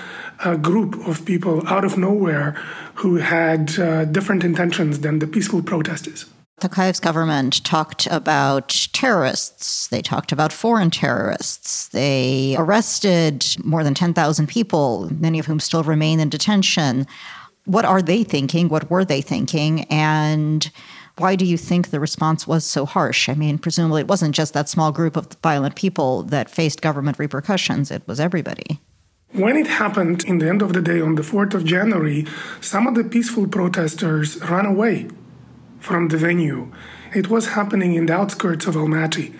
a 0.45 0.57
group 0.57 0.95
of 1.07 1.25
people 1.25 1.67
out 1.67 1.83
of 1.83 1.97
nowhere 1.97 2.51
who 2.95 3.15
had 3.15 3.79
uh, 3.79 4.05
different 4.05 4.43
intentions 4.43 4.99
than 4.99 5.19
the 5.19 5.27
peaceful 5.27 5.63
protesters. 5.63 6.25
Tokayev's 6.61 6.99
government 6.99 7.63
talked 7.63 8.07
about 8.07 8.87
terrorists. 8.91 9.87
They 9.89 10.01
talked 10.01 10.31
about 10.31 10.51
foreign 10.51 10.89
terrorists. 10.89 11.89
They 11.89 12.55
arrested 12.57 13.45
more 13.63 13.83
than 13.83 13.93
10,000 13.93 14.47
people, 14.47 15.07
many 15.19 15.37
of 15.37 15.45
whom 15.45 15.59
still 15.59 15.83
remain 15.83 16.19
in 16.19 16.29
detention. 16.29 17.05
What 17.67 17.83
are 17.83 18.01
they 18.01 18.23
thinking? 18.23 18.69
What 18.69 18.89
were 18.89 19.03
they 19.03 19.21
thinking? 19.21 19.83
And 19.91 20.71
why 21.17 21.35
do 21.35 21.45
you 21.45 21.57
think 21.57 21.89
the 21.89 21.99
response 21.99 22.47
was 22.47 22.63
so 22.63 22.85
harsh? 22.85 23.27
I 23.27 23.33
mean, 23.33 23.57
presumably 23.57 24.01
it 24.01 24.07
wasn't 24.07 24.35
just 24.35 24.53
that 24.53 24.69
small 24.69 24.93
group 24.93 25.17
of 25.17 25.27
violent 25.43 25.75
people 25.75 26.23
that 26.23 26.49
faced 26.49 26.81
government 26.81 27.19
repercussions, 27.19 27.91
it 27.91 28.07
was 28.07 28.21
everybody. 28.21 28.79
When 29.33 29.57
it 29.57 29.67
happened 29.67 30.23
in 30.23 30.37
the 30.37 30.47
end 30.47 30.61
of 30.61 30.71
the 30.71 30.81
day 30.81 31.01
on 31.01 31.15
the 31.15 31.21
4th 31.21 31.53
of 31.53 31.65
January, 31.65 32.25
some 32.61 32.87
of 32.87 32.95
the 32.95 33.03
peaceful 33.03 33.47
protesters 33.47 34.39
ran 34.49 34.65
away 34.65 35.09
from 35.79 36.07
the 36.07 36.17
venue. 36.17 36.71
It 37.13 37.29
was 37.29 37.47
happening 37.47 37.95
in 37.95 38.05
the 38.05 38.13
outskirts 38.13 38.65
of 38.65 38.75
Almaty. 38.75 39.33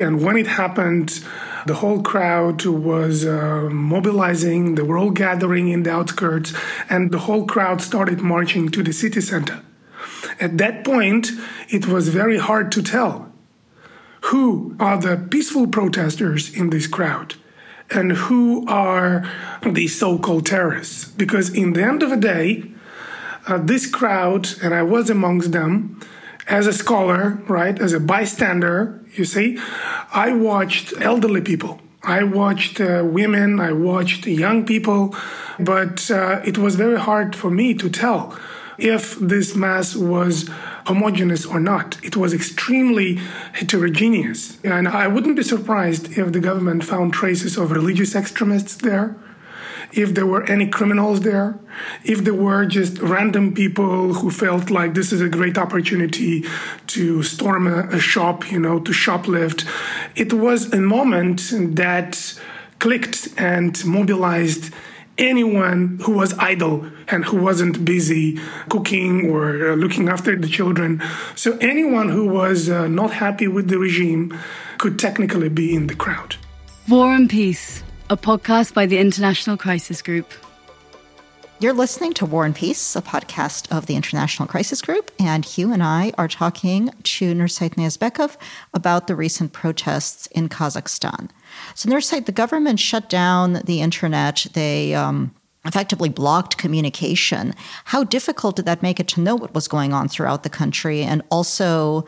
And 0.00 0.22
when 0.22 0.36
it 0.36 0.46
happened, 0.46 1.22
the 1.66 1.74
whole 1.74 2.02
crowd 2.02 2.64
was 2.64 3.26
uh, 3.26 3.68
mobilizing, 3.70 4.74
they 4.74 4.82
were 4.82 4.96
all 4.96 5.10
gathering 5.10 5.68
in 5.68 5.82
the 5.82 5.90
outskirts, 5.90 6.54
and 6.88 7.12
the 7.12 7.18
whole 7.18 7.46
crowd 7.46 7.82
started 7.82 8.20
marching 8.20 8.70
to 8.70 8.82
the 8.82 8.92
city 8.92 9.20
center. 9.20 9.62
At 10.40 10.56
that 10.58 10.84
point, 10.84 11.28
it 11.68 11.86
was 11.86 12.08
very 12.08 12.38
hard 12.38 12.72
to 12.72 12.82
tell 12.82 13.30
who 14.22 14.76
are 14.78 14.98
the 14.98 15.16
peaceful 15.16 15.66
protesters 15.66 16.54
in 16.54 16.70
this 16.70 16.86
crowd 16.86 17.34
and 17.90 18.12
who 18.12 18.66
are 18.66 19.28
the 19.62 19.88
so 19.88 20.18
called 20.18 20.46
terrorists. 20.46 21.04
Because 21.04 21.50
in 21.50 21.72
the 21.72 21.82
end 21.82 22.02
of 22.02 22.10
the 22.10 22.16
day, 22.16 22.70
uh, 23.48 23.58
this 23.58 23.86
crowd, 23.86 24.48
and 24.62 24.74
I 24.74 24.82
was 24.82 25.10
amongst 25.10 25.52
them, 25.52 26.00
as 26.50 26.66
a 26.66 26.72
scholar, 26.72 27.40
right, 27.46 27.78
as 27.80 27.92
a 27.92 28.00
bystander, 28.00 29.00
you 29.14 29.24
see, 29.24 29.58
I 30.12 30.32
watched 30.32 30.92
elderly 31.00 31.40
people. 31.40 31.80
I 32.02 32.24
watched 32.24 32.80
uh, 32.80 33.02
women, 33.04 33.60
I 33.60 33.72
watched 33.72 34.26
young 34.26 34.66
people, 34.66 35.14
but 35.58 36.10
uh, 36.10 36.40
it 36.44 36.58
was 36.58 36.74
very 36.74 36.98
hard 36.98 37.36
for 37.36 37.50
me 37.50 37.74
to 37.74 37.88
tell 37.88 38.36
if 38.78 39.14
this 39.16 39.54
mass 39.54 39.94
was 39.94 40.48
homogeneous 40.86 41.46
or 41.46 41.60
not. 41.60 42.02
It 42.02 42.16
was 42.16 42.32
extremely 42.32 43.16
heterogeneous. 43.52 44.58
And 44.64 44.88
I 44.88 45.06
wouldn't 45.06 45.36
be 45.36 45.42
surprised 45.42 46.18
if 46.18 46.32
the 46.32 46.40
government 46.40 46.84
found 46.84 47.12
traces 47.12 47.56
of 47.58 47.70
religious 47.70 48.16
extremists 48.16 48.76
there, 48.76 49.14
if 49.92 50.14
there 50.14 50.26
were 50.26 50.44
any 50.44 50.66
criminals 50.66 51.20
there, 51.20 51.58
if 52.04 52.24
there 52.24 52.34
were 52.34 52.64
just 52.66 52.98
random 52.98 53.54
people 53.54 54.14
who 54.14 54.30
felt 54.30 54.70
like 54.70 54.94
this 54.94 55.12
is 55.12 55.20
a 55.20 55.28
great 55.28 55.58
opportunity 55.58 56.44
to 56.88 57.22
storm 57.22 57.66
a, 57.66 57.88
a 57.88 57.98
shop, 57.98 58.50
you 58.50 58.58
know, 58.58 58.80
to 58.80 58.92
shoplift. 58.92 59.66
It 60.16 60.32
was 60.32 60.72
a 60.72 60.80
moment 60.80 61.52
that 61.76 62.40
clicked 62.78 63.28
and 63.36 63.84
mobilized 63.84 64.72
anyone 65.18 65.98
who 66.02 66.12
was 66.12 66.32
idle 66.38 66.86
and 67.08 67.24
who 67.26 67.36
wasn't 67.36 67.84
busy 67.84 68.38
cooking 68.68 69.30
or 69.30 69.72
uh, 69.72 69.74
looking 69.74 70.08
after 70.08 70.34
the 70.34 70.48
children. 70.48 71.02
So 71.34 71.58
anyone 71.58 72.08
who 72.08 72.26
was 72.26 72.70
uh, 72.70 72.88
not 72.88 73.12
happy 73.12 73.46
with 73.46 73.68
the 73.68 73.78
regime 73.78 74.36
could 74.78 74.98
technically 74.98 75.50
be 75.50 75.74
in 75.74 75.88
the 75.88 75.94
crowd. 75.94 76.36
War 76.88 77.14
and 77.14 77.28
Peace, 77.28 77.82
a 78.10 78.16
podcast 78.16 78.74
by 78.74 78.86
the 78.86 78.98
International 78.98 79.56
Crisis 79.56 80.02
Group. 80.02 80.32
You're 81.60 81.72
listening 81.72 82.12
to 82.14 82.26
War 82.26 82.44
and 82.44 82.56
Peace, 82.56 82.96
a 82.96 83.02
podcast 83.02 83.70
of 83.70 83.86
the 83.86 83.94
International 83.94 84.48
Crisis 84.48 84.82
Group, 84.82 85.12
and 85.20 85.44
Hugh 85.44 85.72
and 85.72 85.80
I 85.80 86.12
are 86.18 86.26
talking 86.26 86.90
to 87.04 87.34
Nurseit 87.34 87.76
Niyazbekov 87.76 88.36
about 88.74 89.06
the 89.06 89.14
recent 89.14 89.52
protests 89.52 90.26
in 90.26 90.48
Kazakhstan. 90.48 91.30
So, 91.76 91.88
Nurseit, 91.88 92.26
the 92.26 92.32
government 92.32 92.80
shut 92.80 93.08
down 93.08 93.60
the 93.64 93.80
internet. 93.80 94.44
They 94.54 94.92
um, 94.92 95.32
effectively 95.64 96.08
blocked 96.08 96.58
communication. 96.58 97.54
How 97.84 98.02
difficult 98.02 98.56
did 98.56 98.66
that 98.66 98.82
make 98.82 98.98
it 98.98 99.06
to 99.08 99.20
know 99.20 99.36
what 99.36 99.54
was 99.54 99.68
going 99.68 99.92
on 99.92 100.08
throughout 100.08 100.42
the 100.42 100.50
country? 100.50 101.02
And 101.02 101.22
also, 101.30 102.06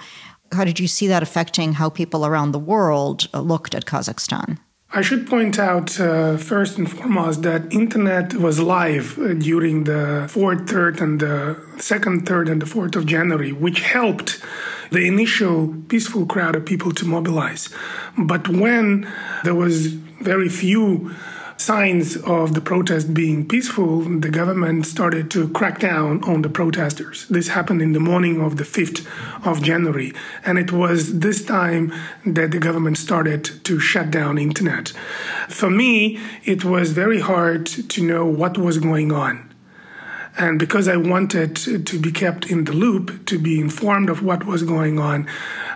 how 0.50 0.64
did 0.64 0.80
you 0.80 0.88
see 0.88 1.06
that 1.06 1.22
affecting 1.22 1.74
how 1.74 1.90
people 1.90 2.26
around 2.26 2.50
the 2.50 2.58
world 2.58 3.32
looked 3.32 3.76
at 3.76 3.84
Kazakhstan? 3.84 4.58
I 4.94 5.00
should 5.00 5.26
point 5.26 5.58
out 5.58 5.98
uh, 5.98 6.36
first 6.36 6.76
and 6.76 6.90
foremost 6.90 7.40
that 7.44 7.72
internet 7.72 8.34
was 8.34 8.60
live 8.60 9.18
uh, 9.18 9.32
during 9.32 9.84
the 9.84 10.28
4th, 10.28 10.66
3rd, 10.66 11.00
and 11.00 11.18
the 11.18 11.56
2nd, 11.78 12.24
3rd, 12.24 12.50
and 12.52 12.60
the 12.60 12.66
4th 12.66 12.96
of 12.96 13.06
January, 13.06 13.52
which 13.52 13.80
helped 13.80 14.42
the 14.90 15.06
initial 15.06 15.74
peaceful 15.88 16.26
crowd 16.26 16.56
of 16.56 16.66
people 16.66 16.92
to 16.92 17.06
mobilize. 17.06 17.70
But 18.18 18.48
when 18.48 19.10
there 19.44 19.54
was 19.54 19.86
very 19.86 20.50
few 20.50 21.14
signs 21.62 22.16
of 22.16 22.54
the 22.54 22.60
protest 22.60 23.14
being 23.14 23.46
peaceful, 23.46 24.00
the 24.00 24.30
government 24.30 24.84
started 24.84 25.30
to 25.30 25.48
crack 25.50 25.78
down 25.78 26.22
on 26.24 26.42
the 26.42 26.48
protesters. 26.48 27.26
This 27.28 27.48
happened 27.48 27.80
in 27.80 27.92
the 27.92 28.00
morning 28.00 28.40
of 28.40 28.56
the 28.56 28.64
5th 28.64 29.06
of 29.46 29.62
January, 29.62 30.12
and 30.44 30.58
it 30.58 30.72
was 30.72 31.20
this 31.20 31.44
time 31.44 31.92
that 32.26 32.50
the 32.50 32.58
government 32.58 32.98
started 32.98 33.44
to 33.64 33.78
shut 33.78 34.10
down 34.10 34.38
internet. 34.38 34.88
For 35.48 35.70
me, 35.70 36.18
it 36.44 36.64
was 36.64 36.90
very 36.90 37.20
hard 37.20 37.66
to 37.66 38.02
know 38.02 38.26
what 38.26 38.58
was 38.58 38.78
going 38.78 39.12
on. 39.12 39.48
And 40.36 40.58
because 40.58 40.88
I 40.88 40.96
wanted 40.96 41.54
to 41.56 41.98
be 42.00 42.10
kept 42.10 42.50
in 42.50 42.64
the 42.64 42.72
loop, 42.72 43.26
to 43.26 43.38
be 43.38 43.60
informed 43.60 44.08
of 44.10 44.22
what 44.22 44.46
was 44.46 44.62
going 44.64 44.98
on, 44.98 45.28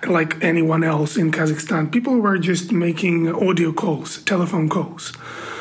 like 0.08 0.42
anyone 0.42 0.82
else 0.82 1.16
in 1.16 1.30
Kazakhstan, 1.30 1.92
people 1.92 2.16
were 2.18 2.38
just 2.38 2.72
making 2.72 3.32
audio 3.32 3.72
calls, 3.72 4.22
telephone 4.22 4.68
calls 4.68 5.12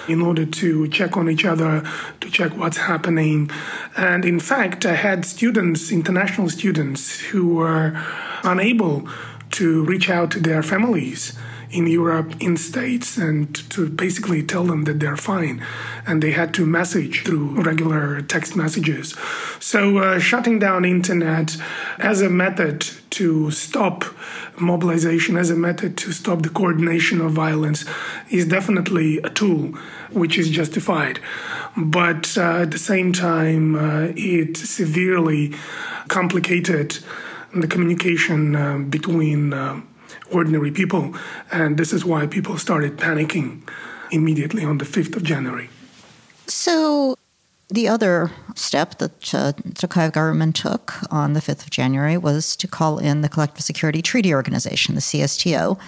in 0.08 0.22
order 0.22 0.46
to 0.46 0.88
check 0.90 1.18
on 1.18 1.30
each 1.30 1.46
other, 1.46 1.84
to 2.22 2.30
check 2.30 2.56
what's 2.58 2.78
happening. 2.78 3.50
And 3.98 4.26
in 4.26 4.40
fact, 4.40 4.86
I 4.86 4.96
had 4.96 5.26
students, 5.26 5.92
international 5.92 6.50
students, 6.50 7.20
who 7.20 7.56
were 7.56 7.94
unable 8.44 9.08
to 9.52 9.84
reach 9.86 10.10
out 10.10 10.32
to 10.32 10.40
their 10.40 10.64
families 10.64 11.34
in 11.76 11.88
Europe, 11.88 12.34
in 12.40 12.56
States, 12.56 13.18
and 13.18 13.54
to 13.70 13.90
basically 13.90 14.42
tell 14.42 14.64
them 14.64 14.86
that 14.86 15.00
they're 15.00 15.18
fine. 15.18 15.62
And 16.08 16.24
they 16.24 16.32
had 16.32 16.54
to 16.56 16.66
message 16.66 17.24
through 17.24 17.62
regular 17.62 18.22
text 18.22 18.56
messages. 18.56 19.16
So 19.60 19.98
uh, 19.98 20.20
shutting 20.20 20.58
down 20.60 20.86
internet 20.86 21.58
as 22.00 22.22
a 22.22 22.30
method 22.30 22.88
to 23.12 23.52
stop 23.52 24.06
mobilization, 24.58 25.36
as 25.36 25.50
a 25.50 25.56
method 25.56 25.98
to 25.98 26.12
stop 26.12 26.42
the 26.42 26.50
coordination 26.50 27.20
of 27.20 27.32
violence, 27.34 27.86
is 28.30 28.46
definitely 28.46 29.18
a 29.20 29.30
tool 29.30 29.74
which 30.12 30.38
is 30.38 30.50
justified. 30.50 31.20
But 31.76 32.38
uh, 32.38 32.64
at 32.64 32.72
the 32.72 32.78
same 32.78 33.12
time, 33.12 33.76
uh, 33.76 34.14
it 34.16 34.56
severely 34.56 35.54
complicated 36.08 37.00
the 37.54 37.68
communication 37.68 38.56
uh, 38.56 38.78
between 38.78 39.54
uh, 39.54 39.82
ordinary 40.32 40.72
people. 40.72 41.16
And 41.52 41.78
this 41.78 41.94
is 41.94 42.06
why 42.06 42.28
people 42.28 42.58
started 42.58 42.98
panicking 42.98 43.68
immediately 44.12 44.64
on 44.64 44.78
the 44.78 44.86
5th 44.86 45.16
of 45.16 45.24
January. 45.24 45.70
So, 46.48 47.16
the 47.70 47.88
other 47.88 48.32
step 48.54 49.00
that 49.00 49.34
uh, 49.34 49.54
Tokayev 49.74 50.14
government 50.14 50.56
took 50.56 50.94
on 51.12 51.34
the 51.34 51.40
5th 51.40 51.64
of 51.64 51.72
January 51.72 52.16
was 52.16 52.56
to 52.58 52.68
call 52.68 53.00
in 53.00 53.22
the 53.22 53.30
Collective 53.30 53.64
Security 53.64 54.04
Treaty 54.04 54.36
Organization, 54.36 54.94
the 54.94 55.02
CSTO, 55.02 55.80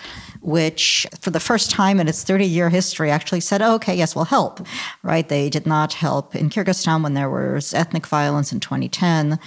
which 0.42 1.06
for 1.22 1.30
the 1.30 1.40
first 1.40 1.70
time 1.70 2.00
in 2.00 2.08
its 2.08 2.24
30 2.24 2.46
year 2.46 2.70
history 2.70 3.12
actually 3.12 3.42
said, 3.42 3.62
oh, 3.62 3.76
okay, 3.76 3.96
yes, 3.96 4.16
we'll 4.16 4.26
help, 4.26 4.66
right? 5.04 5.30
They 5.30 5.52
did 5.52 5.68
not 5.68 5.94
help 5.94 6.36
in 6.36 6.50
Kyrgyzstan 6.50 7.04
when 7.04 7.14
there 7.14 7.30
was 7.30 7.76
ethnic 7.76 8.08
violence 8.08 8.52
in 8.52 8.60
2010. 8.60 9.38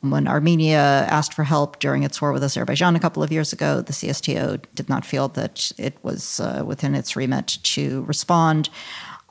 When 0.00 0.28
Armenia 0.28 1.06
asked 1.08 1.34
for 1.34 1.42
help 1.42 1.80
during 1.80 2.04
its 2.04 2.22
war 2.22 2.32
with 2.32 2.44
Azerbaijan 2.44 2.94
a 2.94 3.00
couple 3.00 3.22
of 3.22 3.32
years 3.32 3.52
ago, 3.52 3.80
the 3.80 3.92
CSTO 3.92 4.62
did 4.74 4.88
not 4.88 5.04
feel 5.04 5.26
that 5.28 5.72
it 5.76 5.96
was 6.04 6.38
uh, 6.38 6.62
within 6.64 6.94
its 6.94 7.16
remit 7.16 7.58
to 7.64 8.02
respond. 8.02 8.68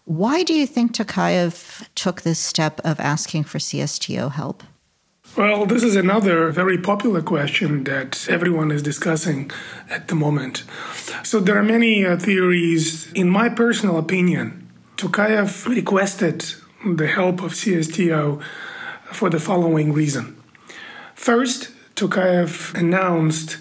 Why 0.04 0.44
do 0.44 0.54
you 0.54 0.68
think 0.68 0.94
Tokayev 0.94 1.88
took 1.96 2.22
this 2.22 2.40
step 2.40 2.82
of 2.84 3.00
asking 3.00 3.46
for 3.46 3.60
CSTO 3.60 4.34
help? 4.34 4.64
Well, 5.38 5.66
this 5.66 5.84
is 5.84 5.96
another 5.96 6.52
very 6.52 6.78
popular 6.78 7.22
question 7.22 7.84
that 7.84 8.28
everyone 8.30 8.72
is 8.72 8.82
discussing 8.82 9.52
at 9.90 10.08
the 10.08 10.16
moment. 10.16 10.64
So 11.24 11.40
there 11.40 11.58
are 11.58 11.64
many 11.64 12.06
uh, 12.06 12.18
theories. 12.18 13.12
In 13.14 13.30
my 13.30 13.50
personal 13.50 13.98
opinion, 13.98 14.70
Tokayev 14.98 15.68
requested 15.68 16.46
the 16.86 17.08
help 17.08 17.42
of 17.44 17.54
CSTO 17.54 18.42
for 19.12 19.30
the 19.30 19.40
following 19.40 19.94
reason. 19.94 20.37
First, 21.18 21.72
Tokayev 21.96 22.74
announced 22.76 23.58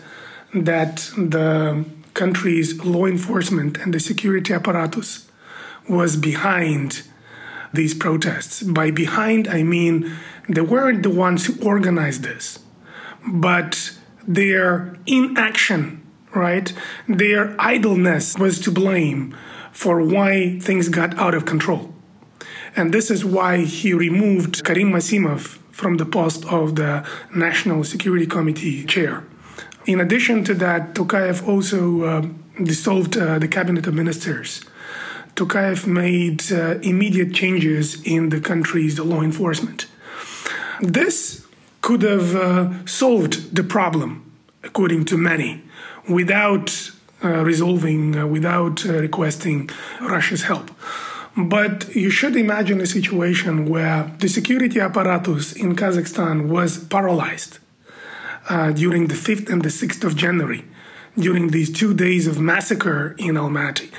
that 0.55 1.11
the 1.17 1.87
country's 2.13 2.85
law 2.85 3.07
enforcement 3.07 3.79
and 3.79 3.93
the 3.93 3.99
security 3.99 4.53
apparatus 4.53 5.27
was 5.89 6.17
behind 6.17 7.03
these 7.73 7.95
protests. 7.95 8.63
By 8.63 8.91
behind, 8.91 9.49
I 9.49 9.63
mean 9.63 10.15
they 10.49 10.61
weren't 10.61 11.03
the 11.03 11.11
ones 11.11 11.47
who 11.47 11.55
organized 11.67 12.23
this, 12.23 12.61
but 13.27 13.97
their 14.29 14.95
inaction, 15.07 16.07
right? 16.35 16.73
Their 17.09 17.57
idleness 17.59 18.39
was 18.39 18.61
to 18.61 18.71
blame 18.71 19.35
for 19.73 20.03
why 20.03 20.61
things 20.61 20.91
got 20.91 21.19
out 21.19 21.35
of 21.35 21.47
control. 21.47 21.93
And 22.77 22.93
this 22.93 23.11
is 23.11 23.25
why 23.25 23.65
he 23.65 23.95
removed 23.95 24.63
Karim 24.63 24.93
Masimov 24.93 25.59
from 25.77 25.99
the 25.99 26.07
post 26.07 26.43
of 26.47 26.75
the 26.77 27.07
National 27.35 27.85
Security 27.85 28.27
Committee 28.27 28.83
chair. 28.87 29.23
In 29.85 30.01
addition 30.01 30.43
to 30.45 30.55
that, 30.55 30.95
Tokayev 30.95 31.47
also 31.47 32.03
uh, 32.03 32.23
dissolved 32.63 33.15
uh, 33.17 33.39
the 33.39 33.47
cabinet 33.47 33.87
of 33.87 33.93
ministers. 33.93 34.65
Tokayev 35.35 35.87
made 35.87 36.51
uh, 36.51 36.81
immediate 36.81 37.35
changes 37.35 38.03
in 38.05 38.31
the 38.31 38.41
country's 38.41 38.99
law 38.99 39.21
enforcement. 39.21 39.87
This 40.81 41.47
could 41.83 42.01
have 42.03 42.35
uh, 42.35 42.87
solved 42.87 43.55
the 43.55 43.63
problem, 43.63 44.25
according 44.65 45.05
to 45.05 45.19
many, 45.19 45.63
without 46.09 46.91
uh, 47.23 47.45
resolving, 47.45 48.17
uh, 48.17 48.27
without 48.27 48.83
requesting 48.85 49.69
Russia's 50.01 50.45
help. 50.45 50.71
But 51.37 51.95
you 51.95 52.09
should 52.09 52.35
imagine 52.35 52.81
a 52.81 52.87
situation 52.87 53.67
where 53.69 54.11
the 54.21 54.29
security 54.29 54.81
apparatus 54.81 55.53
in 55.53 55.77
Kazakhstan 55.77 56.49
was 56.49 56.83
paralyzed 56.85 57.59
uh, 58.49 58.73
during 58.73 59.09
the 59.09 59.15
5th 59.15 59.51
and 59.51 59.63
the 59.63 59.69
6th 59.69 60.03
of 60.03 60.17
January, 60.17 60.65
during 61.19 61.49
these 61.49 61.71
two 61.71 61.93
days 61.93 62.27
of 62.27 62.41
massacre 62.41 63.15
in 63.19 63.35
Almaty. 63.35 63.91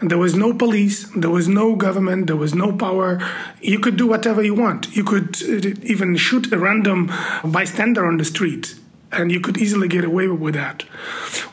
There 0.00 0.16
was 0.16 0.34
no 0.34 0.54
police, 0.54 1.10
there 1.14 1.30
was 1.30 1.48
no 1.48 1.76
government, 1.76 2.28
there 2.28 2.36
was 2.36 2.54
no 2.54 2.72
power. 2.72 3.20
You 3.60 3.78
could 3.78 3.96
do 3.96 4.06
whatever 4.06 4.42
you 4.42 4.54
want. 4.54 4.96
You 4.96 5.04
could 5.04 5.36
uh, 5.42 5.78
even 5.82 6.16
shoot 6.16 6.50
a 6.50 6.58
random 6.58 7.12
bystander 7.44 8.06
on 8.06 8.16
the 8.16 8.24
street 8.24 8.74
and 9.12 9.30
you 9.30 9.40
could 9.40 9.56
easily 9.56 9.88
get 9.88 10.04
away 10.04 10.28
with 10.28 10.54
that. 10.54 10.84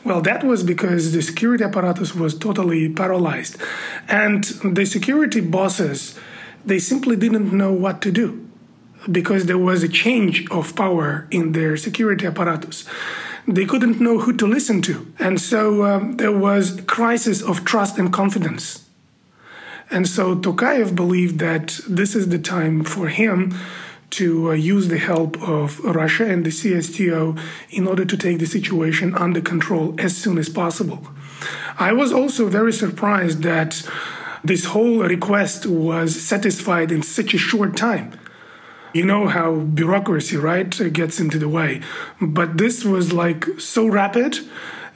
Well, 0.04 0.20
that 0.22 0.44
was 0.44 0.62
because 0.62 1.12
the 1.12 1.22
security 1.22 1.64
apparatus 1.64 2.14
was 2.14 2.36
totally 2.36 2.88
paralyzed, 2.88 3.56
and 4.08 4.44
the 4.44 4.84
security 4.84 5.40
bosses 5.40 6.18
they 6.66 6.78
simply 6.78 7.16
didn't 7.16 7.52
know 7.52 7.72
what 7.72 8.00
to 8.02 8.10
do 8.10 8.48
because 9.10 9.44
there 9.44 9.58
was 9.58 9.82
a 9.82 9.88
change 9.88 10.48
of 10.50 10.74
power 10.74 11.28
in 11.30 11.52
their 11.52 11.76
security 11.76 12.26
apparatus. 12.26 12.84
They 13.46 13.66
couldn't 13.66 14.00
know 14.00 14.20
who 14.20 14.32
to 14.34 14.46
listen 14.46 14.80
to, 14.82 15.12
and 15.18 15.38
so 15.38 15.84
um, 15.84 16.16
there 16.16 16.32
was 16.32 16.78
a 16.78 16.82
crisis 16.82 17.42
of 17.42 17.64
trust 17.64 17.98
and 17.98 18.12
confidence. 18.12 18.84
And 19.90 20.08
so 20.08 20.34
Tokayev 20.34 20.94
believed 20.96 21.38
that 21.40 21.78
this 21.86 22.14
is 22.14 22.30
the 22.30 22.38
time 22.38 22.84
for 22.84 23.08
him 23.08 23.54
to 24.18 24.50
uh, 24.50 24.52
use 24.52 24.88
the 24.88 24.98
help 24.98 25.40
of 25.42 25.80
Russia 25.80 26.24
and 26.24 26.44
the 26.44 26.50
CSTO 26.50 27.38
in 27.70 27.86
order 27.86 28.04
to 28.04 28.16
take 28.16 28.38
the 28.38 28.46
situation 28.46 29.14
under 29.14 29.40
control 29.40 29.94
as 29.98 30.16
soon 30.16 30.38
as 30.38 30.48
possible. 30.48 31.00
I 31.78 31.92
was 31.92 32.12
also 32.12 32.48
very 32.48 32.72
surprised 32.72 33.42
that 33.42 33.82
this 34.44 34.66
whole 34.66 34.98
request 35.00 35.66
was 35.66 36.20
satisfied 36.20 36.92
in 36.92 37.02
such 37.02 37.34
a 37.34 37.38
short 37.38 37.76
time. 37.76 38.18
You 38.92 39.04
know 39.04 39.26
how 39.26 39.56
bureaucracy, 39.56 40.36
right, 40.36 40.70
gets 40.92 41.18
into 41.18 41.38
the 41.38 41.48
way. 41.48 41.80
But 42.20 42.58
this 42.58 42.84
was 42.84 43.12
like 43.12 43.44
so 43.58 43.88
rapid, 43.88 44.38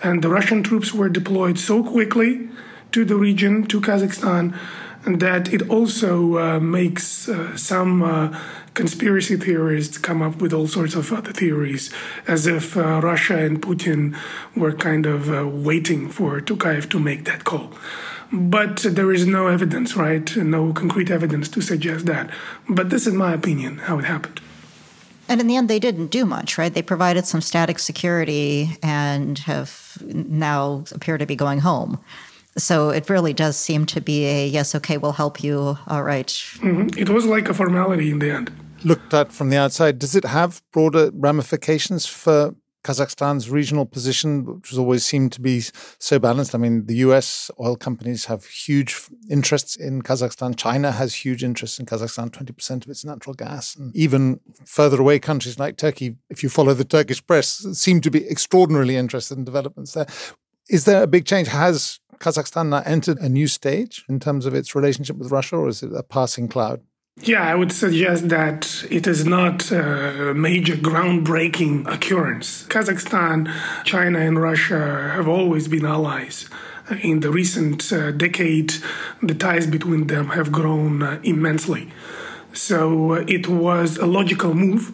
and 0.02 0.22
the 0.22 0.28
Russian 0.28 0.62
troops 0.62 0.94
were 0.94 1.09
deployed 1.09 1.59
so 1.59 1.83
quickly 1.83 2.48
to 2.92 3.04
the 3.04 3.16
region, 3.16 3.66
to 3.66 3.81
Kazakhstan, 3.81 4.57
that 5.04 5.52
it 5.52 5.68
also 5.68 6.38
uh, 6.38 6.61
makes 6.61 7.28
uh, 7.28 7.57
some 7.57 8.02
uh, 8.02 8.38
conspiracy 8.79 9.37
theorists 9.37 9.99
come 9.99 10.23
up 10.23 10.41
with 10.41 10.53
all 10.53 10.69
sorts 10.69 10.95
of 10.95 11.12
other 11.12 11.33
theories, 11.33 11.91
as 12.29 12.47
if 12.47 12.77
uh, 12.77 13.01
Russia 13.03 13.37
and 13.37 13.61
Putin 13.61 14.17
were 14.55 14.73
kind 14.73 15.05
of 15.05 15.29
uh, 15.29 15.45
waiting 15.49 16.09
for 16.09 16.41
Tokayev 16.41 16.88
to 16.91 17.01
make 17.01 17.25
that 17.25 17.43
call. 17.43 17.73
But 18.33 18.77
there 18.77 19.12
is 19.12 19.27
no 19.27 19.49
evidence, 19.49 19.97
right? 19.97 20.37
No 20.37 20.73
concrete 20.73 21.11
evidence 21.11 21.49
to 21.49 21.61
suggest 21.61 22.07
that. 22.07 22.31
But 22.69 22.91
this 22.91 23.05
is 23.09 23.14
my 23.14 23.33
opinion, 23.35 23.79
how 23.79 23.99
it 23.99 24.05
happened. 24.05 24.41
And 25.29 25.41
in 25.41 25.49
the 25.49 25.57
end, 25.57 25.69
they 25.69 25.81
didn't 25.81 26.12
do 26.12 26.25
much, 26.25 26.57
right? 26.57 26.73
They 26.73 26.83
provided 26.95 27.27
some 27.27 27.41
static 27.41 27.81
security 27.81 28.79
and 28.81 29.41
have 29.41 29.99
now 30.05 30.85
appear 30.93 31.19
to 31.19 31.27
be 31.27 31.35
going 31.35 31.59
home. 31.59 31.99
So 32.57 32.91
it 32.91 33.11
really 33.11 33.35
does 33.35 33.57
seem 33.57 33.87
to 33.87 34.01
be 34.01 34.25
a 34.25 34.47
yes, 34.47 34.77
okay, 34.77 34.99
we'll 34.99 35.19
help 35.25 35.43
you. 35.43 35.77
All 35.88 36.05
right. 36.05 36.29
mm-hmm. 36.29 36.97
It 36.97 37.09
was 37.09 37.27
like 37.27 37.49
a 37.49 37.55
formality 37.55 38.12
in 38.12 38.21
the 38.21 38.31
end 38.31 38.53
looked 38.85 39.14
at 39.14 39.33
from 39.33 39.51
the 39.51 39.57
outside, 39.57 39.99
does 39.99 40.14
it 40.14 40.25
have 40.25 40.62
broader 40.73 41.11
ramifications 41.14 42.07
for 42.07 42.55
Kazakhstan's 42.85 43.51
regional 43.51 43.85
position, 43.85 44.47
which 44.47 44.71
has 44.71 44.79
always 44.79 45.05
seemed 45.05 45.33
to 45.33 45.41
be 45.41 45.62
so 45.99 46.19
balanced. 46.19 46.55
I 46.55 46.59
mean, 46.59 46.87
the 46.87 46.97
US 47.09 47.51
oil 47.61 47.77
companies 47.77 48.27
have 48.27 48.47
huge 48.47 48.99
interests 49.29 49.77
in 49.77 50.03
Kazakhstan. 50.03 50.57
China 50.57 50.93
has 50.93 51.14
huge 51.14 51.45
interests 51.45 51.79
in 51.79 51.87
Kazakhstan, 51.87 52.31
20% 52.31 52.85
of 52.85 52.91
its 52.91 53.05
natural 53.05 53.35
gas. 53.35 53.77
And 53.77 53.95
even 53.95 54.41
further 54.64 55.01
away 55.01 55.19
countries 55.19 55.59
like 55.59 55.77
Turkey, 55.77 56.17
if 56.31 56.43
you 56.43 56.49
follow 56.49 56.73
the 56.73 56.85
Turkish 56.85 57.25
press, 57.27 57.67
seem 57.73 58.01
to 58.01 58.11
be 58.11 58.27
extraordinarily 58.27 58.97
interested 58.97 59.37
in 59.37 59.45
developments 59.45 59.93
there. 59.93 60.07
Is 60.71 60.85
there 60.85 61.03
a 61.03 61.07
big 61.07 61.27
change? 61.27 61.49
Has 61.49 62.01
Kazakhstan 62.21 62.69
now 62.69 62.83
entered 62.87 63.19
a 63.19 63.29
new 63.29 63.49
stage 63.49 64.05
in 64.09 64.19
terms 64.19 64.47
of 64.47 64.55
its 64.55 64.75
relationship 64.75 65.17
with 65.17 65.31
Russia, 65.31 65.57
or 65.57 65.69
is 65.69 65.83
it 65.83 65.93
a 65.93 66.03
passing 66.03 66.49
cloud? 66.49 66.81
Yeah, 67.22 67.42
I 67.42 67.57
would 67.57 67.72
suggest 67.72 68.28
that 68.28 68.85
it 68.90 69.07
is 69.09 69.24
not 69.24 69.72
a 69.72 70.33
major 70.35 70.76
groundbreaking 70.76 71.92
occurrence. 71.92 72.64
Kazakhstan, 72.68 73.52
China, 73.85 74.20
and 74.20 74.40
Russia 74.40 75.11
have 75.14 75.26
always 75.26 75.66
been 75.66 75.85
allies. 75.85 76.48
In 77.02 77.20
the 77.20 77.31
recent 77.31 77.92
uh, 77.92 78.12
decade, 78.12 78.74
the 79.20 79.35
ties 79.35 79.66
between 79.66 80.07
them 80.07 80.28
have 80.28 80.52
grown 80.52 81.02
uh, 81.02 81.20
immensely. 81.24 81.90
So 82.52 83.14
uh, 83.14 83.24
it 83.26 83.48
was 83.48 83.98
a 83.98 84.07
logical 84.07 84.54
move. 84.54 84.92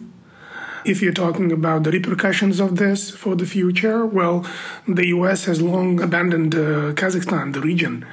If 0.83 1.01
you're 1.01 1.13
talking 1.13 1.51
about 1.51 1.83
the 1.83 1.91
repercussions 1.91 2.59
of 2.59 2.77
this 2.77 3.11
for 3.11 3.35
the 3.35 3.45
future, 3.45 4.05
well, 4.05 4.45
the 4.87 5.07
US 5.07 5.45
has 5.45 5.61
long 5.61 6.01
abandoned 6.01 6.55
uh, 6.55 6.93
Kazakhstan, 6.93 7.53
the 7.53 7.61
region 7.61 8.05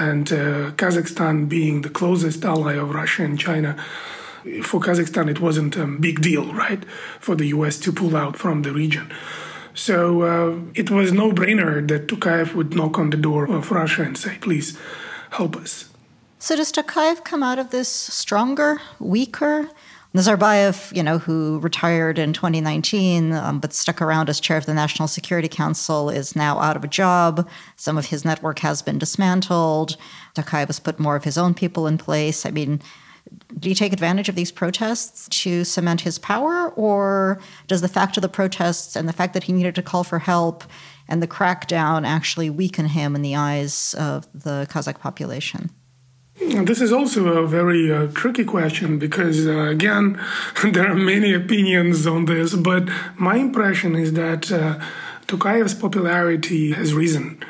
and 0.00 0.32
uh, 0.32 0.70
Kazakhstan 0.80 1.48
being 1.48 1.82
the 1.82 1.90
closest 1.90 2.42
ally 2.44 2.74
of 2.74 2.94
Russia 2.94 3.22
and 3.22 3.38
China. 3.38 3.76
For 4.62 4.80
Kazakhstan, 4.80 5.28
it 5.28 5.40
wasn't 5.40 5.76
a 5.76 5.86
big 5.86 6.22
deal, 6.22 6.54
right, 6.54 6.82
for 7.20 7.34
the 7.36 7.48
US 7.48 7.76
to 7.80 7.92
pull 7.92 8.16
out 8.16 8.38
from 8.38 8.62
the 8.62 8.72
region. 8.72 9.12
So 9.74 10.22
uh, 10.22 10.58
it 10.74 10.90
was 10.90 11.12
no 11.12 11.32
brainer 11.32 11.86
that 11.88 12.08
Tokayev 12.08 12.54
would 12.54 12.74
knock 12.74 12.98
on 12.98 13.10
the 13.10 13.18
door 13.18 13.44
of 13.44 13.70
Russia 13.70 14.02
and 14.02 14.16
say, 14.16 14.38
please 14.40 14.78
help 15.30 15.56
us. 15.56 15.90
So 16.38 16.56
does 16.56 16.72
Tokayev 16.72 17.22
come 17.22 17.42
out 17.42 17.58
of 17.58 17.70
this 17.70 17.88
stronger, 17.88 18.80
weaker? 18.98 19.68
Nazarbayev, 20.14 20.94
you 20.96 21.04
know, 21.04 21.18
who 21.18 21.60
retired 21.60 22.18
in 22.18 22.32
2019 22.32 23.32
um, 23.32 23.60
but 23.60 23.72
stuck 23.72 24.02
around 24.02 24.28
as 24.28 24.40
chair 24.40 24.56
of 24.56 24.66
the 24.66 24.74
National 24.74 25.06
Security 25.06 25.46
Council, 25.46 26.10
is 26.10 26.34
now 26.34 26.58
out 26.58 26.76
of 26.76 26.82
a 26.82 26.88
job. 26.88 27.48
Some 27.76 27.96
of 27.96 28.06
his 28.06 28.24
network 28.24 28.58
has 28.58 28.82
been 28.82 28.98
dismantled. 28.98 29.96
Tokayev 30.34 30.66
has 30.66 30.80
put 30.80 30.98
more 30.98 31.14
of 31.14 31.22
his 31.22 31.38
own 31.38 31.54
people 31.54 31.86
in 31.86 31.96
place. 31.96 32.44
I 32.44 32.50
mean, 32.50 32.82
do 33.56 33.68
you 33.68 33.74
take 33.74 33.92
advantage 33.92 34.28
of 34.28 34.34
these 34.34 34.50
protests 34.50 35.28
to 35.42 35.62
cement 35.62 36.00
his 36.00 36.18
power, 36.18 36.70
or 36.70 37.40
does 37.68 37.80
the 37.80 37.88
fact 37.88 38.16
of 38.16 38.22
the 38.22 38.28
protests 38.28 38.96
and 38.96 39.08
the 39.08 39.12
fact 39.12 39.32
that 39.34 39.44
he 39.44 39.52
needed 39.52 39.76
to 39.76 39.82
call 39.82 40.02
for 40.02 40.18
help 40.18 40.64
and 41.08 41.22
the 41.22 41.28
crackdown 41.28 42.04
actually 42.04 42.50
weaken 42.50 42.86
him 42.86 43.14
in 43.14 43.22
the 43.22 43.36
eyes 43.36 43.94
of 43.94 44.26
the 44.34 44.66
Kazakh 44.70 44.98
population? 44.98 45.70
This 46.40 46.80
is 46.80 46.90
also 46.90 47.26
a 47.28 47.46
very 47.46 47.92
uh, 47.92 48.06
tricky 48.14 48.44
question 48.44 48.98
because, 48.98 49.46
uh, 49.46 49.64
again, 49.64 50.18
there 50.72 50.90
are 50.90 50.94
many 50.94 51.34
opinions 51.34 52.06
on 52.06 52.24
this, 52.24 52.54
but 52.54 52.88
my 53.16 53.36
impression 53.36 53.94
is 53.94 54.14
that 54.14 54.50
uh, 54.50 54.78
Tokayev's 55.26 55.74
popularity 55.74 56.72
has 56.72 56.94
risen. 56.94 57.42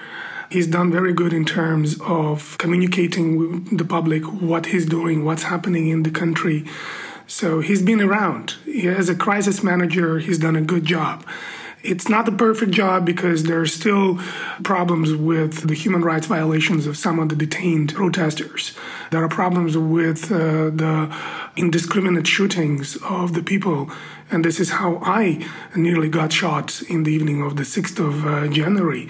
He's 0.50 0.66
done 0.66 0.90
very 0.90 1.12
good 1.12 1.32
in 1.32 1.44
terms 1.44 2.00
of 2.00 2.58
communicating 2.58 3.36
with 3.38 3.78
the 3.78 3.84
public 3.84 4.24
what 4.24 4.66
he's 4.66 4.86
doing, 4.86 5.24
what's 5.24 5.44
happening 5.44 5.86
in 5.88 6.02
the 6.02 6.10
country. 6.10 6.66
So 7.28 7.60
he's 7.60 7.82
been 7.82 8.00
around. 8.00 8.56
As 8.84 9.08
a 9.08 9.14
crisis 9.14 9.62
manager, 9.62 10.18
he's 10.18 10.38
done 10.38 10.56
a 10.56 10.60
good 10.60 10.84
job. 10.84 11.24
It's 11.82 12.08
not 12.08 12.26
the 12.26 12.32
perfect 12.32 12.72
job 12.72 13.06
because 13.06 13.44
there 13.44 13.60
are 13.60 13.66
still 13.66 14.18
problems 14.62 15.14
with 15.14 15.66
the 15.66 15.74
human 15.74 16.02
rights 16.02 16.26
violations 16.26 16.86
of 16.86 16.96
some 16.96 17.18
of 17.18 17.30
the 17.30 17.36
detained 17.36 17.94
protesters. 17.94 18.74
There 19.10 19.24
are 19.24 19.28
problems 19.28 19.78
with 19.78 20.30
uh, 20.30 20.70
the 20.70 21.16
indiscriminate 21.56 22.26
shootings 22.26 22.96
of 23.02 23.32
the 23.32 23.42
people. 23.42 23.90
And 24.30 24.44
this 24.44 24.60
is 24.60 24.70
how 24.70 25.00
I 25.02 25.46
nearly 25.74 26.08
got 26.08 26.32
shot 26.32 26.82
in 26.82 27.04
the 27.04 27.12
evening 27.12 27.42
of 27.42 27.56
the 27.56 27.62
6th 27.62 27.98
of 27.98 28.26
uh, 28.26 28.48
January. 28.48 29.08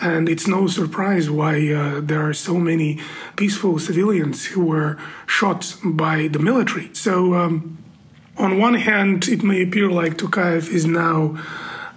And 0.00 0.28
it's 0.28 0.46
no 0.46 0.66
surprise 0.66 1.28
why 1.28 1.72
uh, 1.72 2.00
there 2.00 2.26
are 2.26 2.34
so 2.34 2.54
many 2.54 3.00
peaceful 3.36 3.78
civilians 3.78 4.46
who 4.46 4.64
were 4.64 4.96
shot 5.26 5.76
by 5.84 6.28
the 6.28 6.38
military. 6.38 6.90
So, 6.94 7.34
um, 7.34 7.78
on 8.36 8.58
one 8.58 8.74
hand, 8.74 9.26
it 9.26 9.42
may 9.42 9.62
appear 9.62 9.90
like 9.90 10.16
Tokayev 10.16 10.70
is 10.70 10.86
now 10.86 11.36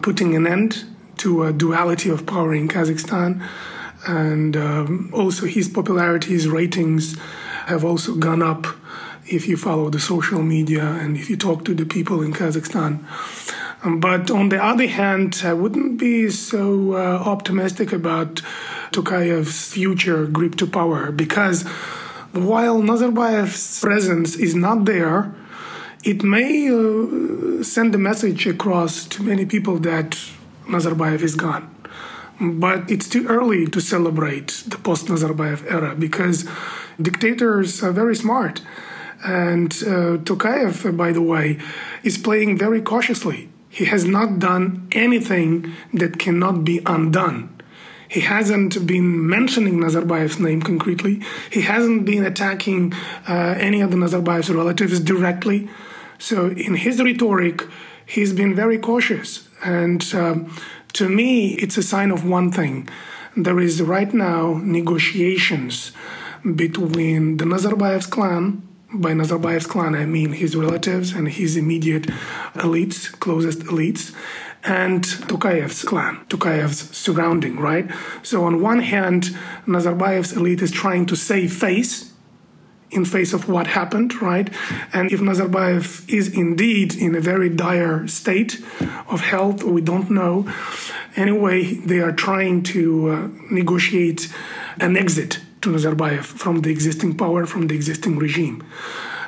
putting 0.02 0.36
an 0.36 0.48
end 0.48 0.86
to 1.18 1.44
a 1.44 1.54
duality 1.54 2.10
of 2.10 2.26
power 2.26 2.54
in 2.54 2.68
Kazakhstan. 2.68 3.48
And 4.08 4.58
um, 4.58 5.12
also, 5.14 5.46
his 5.46 5.70
popularity, 5.70 6.32
his 6.32 6.48
ratings 6.48 7.20
have 7.68 7.86
also 7.86 8.16
gone 8.16 8.42
up 8.42 8.66
if 9.28 9.48
you 9.48 9.56
follow 9.56 9.90
the 9.90 10.00
social 10.00 10.42
media 10.42 10.84
and 10.84 11.16
if 11.16 11.30
you 11.30 11.38
talk 11.38 11.64
to 11.66 11.74
the 11.76 11.86
people 11.86 12.22
in 12.22 12.34
Kazakhstan. 12.34 13.06
Um, 13.84 14.00
but 14.00 14.30
on 14.30 14.50
the 14.50 14.64
other 14.64 14.88
hand, 14.88 15.42
I 15.44 15.54
wouldn't 15.54 16.00
be 16.00 16.30
so 16.30 16.94
uh, 16.94 17.24
optimistic 17.26 17.94
about 17.94 18.42
Tokayev's 18.92 19.72
future 19.74 20.26
grip 20.28 20.56
to 20.56 20.68
power 20.68 21.12
because 21.12 21.64
while 22.34 22.82
Nazarbayev's 22.82 23.82
presence 23.82 24.36
is 24.36 24.56
not 24.56 24.86
there, 24.86 25.34
it 26.04 26.24
may 26.24 26.70
uh, 26.70 27.64
send 27.64 27.94
a 27.94 27.98
message 27.98 28.48
across 28.48 29.06
to 29.06 29.24
many 29.24 29.46
people 29.46 29.78
that 29.80 30.18
Nazarbayev 30.68 31.22
is 31.22 31.36
gone. 31.36 31.68
But 32.40 32.90
it's 32.90 33.08
too 33.08 33.28
early 33.28 33.68
to 33.68 33.80
celebrate 33.80 34.64
the 34.66 34.78
post 34.78 35.08
Nazarbayev 35.08 35.72
era 35.72 35.96
because 35.96 36.50
dictators 37.00 37.84
are 37.84 37.92
very 37.92 38.16
smart. 38.16 38.62
And 39.24 39.72
uh, 39.84 40.18
Tokayev, 40.26 40.98
by 40.98 41.12
the 41.12 41.22
way, 41.22 41.60
is 42.04 42.18
playing 42.18 42.58
very 42.58 42.82
cautiously. 42.82 43.50
He 43.70 43.86
has 43.86 44.04
not 44.06 44.40
done 44.40 44.88
anything 44.92 45.72
that 45.94 46.18
cannot 46.18 46.64
be 46.64 46.82
undone. 46.86 47.62
He 48.08 48.22
hasn't 48.22 48.86
been 48.86 49.30
mentioning 49.30 49.80
Nazarbayev's 49.80 50.40
name 50.40 50.62
concretely. 50.62 51.22
He 51.50 51.62
hasn't 51.62 52.06
been 52.06 52.26
attacking 52.26 52.94
uh, 53.30 53.56
any 53.58 53.80
of 53.80 53.92
the 53.92 53.98
Nazarbayev's 53.98 54.50
relatives 54.50 55.00
directly. 55.00 55.70
So 56.22 56.50
in 56.52 56.76
his 56.76 57.02
rhetoric, 57.02 57.68
he's 58.06 58.32
been 58.32 58.54
very 58.56 58.78
cautious. 58.78 59.48
And 59.64 60.06
um, 60.14 60.56
to 60.94 61.10
me, 61.10 61.56
it's 61.56 61.78
a 61.78 61.84
sign 61.84 62.12
of 62.12 62.24
one 62.24 62.52
thing. 62.52 62.88
There 63.36 63.60
is 63.60 63.82
right 63.82 64.14
now 64.14 64.60
negotiations 64.64 65.92
between 66.56 67.38
the 67.38 67.46
Nazarbayev's 67.46 68.06
clan. 68.06 68.62
By 68.94 69.14
Nazarbayev's 69.14 69.66
clan, 69.66 69.96
I 69.96 70.06
mean 70.06 70.34
his 70.34 70.56
relatives 70.56 71.14
and 71.14 71.28
his 71.28 71.58
immediate 71.58 72.04
elites, 72.54 73.12
closest 73.20 73.60
elites, 73.62 74.14
and 74.64 75.04
Tokayev's 75.04 75.84
clan, 75.84 76.20
Tokayev's 76.28 76.96
surrounding, 76.96 77.58
right? 77.58 77.90
So 78.22 78.44
on 78.44 78.62
one 78.62 78.80
hand, 78.80 79.36
Nazarbayev's 79.66 80.34
elite 80.34 80.62
is 80.62 80.72
trying 80.72 81.08
to 81.08 81.16
save 81.16 81.52
face 81.54 82.11
in 82.92 83.06
face 83.06 83.34
of 83.34 83.48
what 83.48 83.68
happened, 83.68 84.22
right? 84.22 84.50
And 84.94 85.12
if 85.12 85.20
Nazarbayev 85.20 86.10
is 86.10 86.28
indeed 86.34 86.94
in 86.96 87.16
a 87.16 87.22
very 87.22 87.50
dire 87.50 88.08
state 88.08 88.60
of 89.08 89.22
health, 89.22 89.64
we 89.64 89.82
don't 89.82 90.12
know. 90.12 90.52
Anyway, 91.16 91.76
they 91.76 92.00
are 92.00 92.12
trying 92.12 92.64
to 92.64 93.10
uh, 93.10 93.28
negotiate 93.50 94.34
an 94.80 94.98
exit 94.98 95.40
to 95.62 95.72
Nazarbayev 95.72 96.24
from 96.24 96.62
the 96.62 96.70
existing 96.70 97.18
power, 97.18 97.46
from 97.46 97.68
the 97.68 97.76
existing 97.76 98.18
regime. 98.18 98.64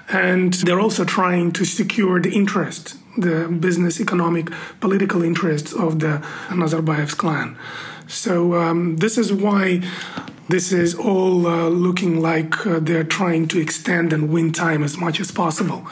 And 0.09 0.53
they're 0.53 0.79
also 0.79 1.05
trying 1.05 1.51
to 1.53 1.65
secure 1.65 2.19
the 2.19 2.31
interest, 2.31 2.97
the 3.17 3.47
business, 3.47 3.99
economic, 3.99 4.49
political 4.79 5.23
interests 5.23 5.73
of 5.73 5.99
the 5.99 6.21
Nazarbayev's 6.49 7.13
clan. 7.13 7.57
So 8.07 8.55
um, 8.55 8.97
this 8.97 9.17
is 9.17 9.31
why 9.31 9.81
this 10.49 10.71
is 10.71 10.93
all 10.93 11.47
uh, 11.47 11.69
looking 11.69 12.19
like 12.19 12.67
uh, 12.67 12.79
they're 12.79 13.05
trying 13.05 13.47
to 13.47 13.59
extend 13.59 14.11
and 14.13 14.29
win 14.29 14.51
time 14.51 14.83
as 14.83 14.97
much 14.97 15.19
as 15.19 15.31
possible. 15.31 15.87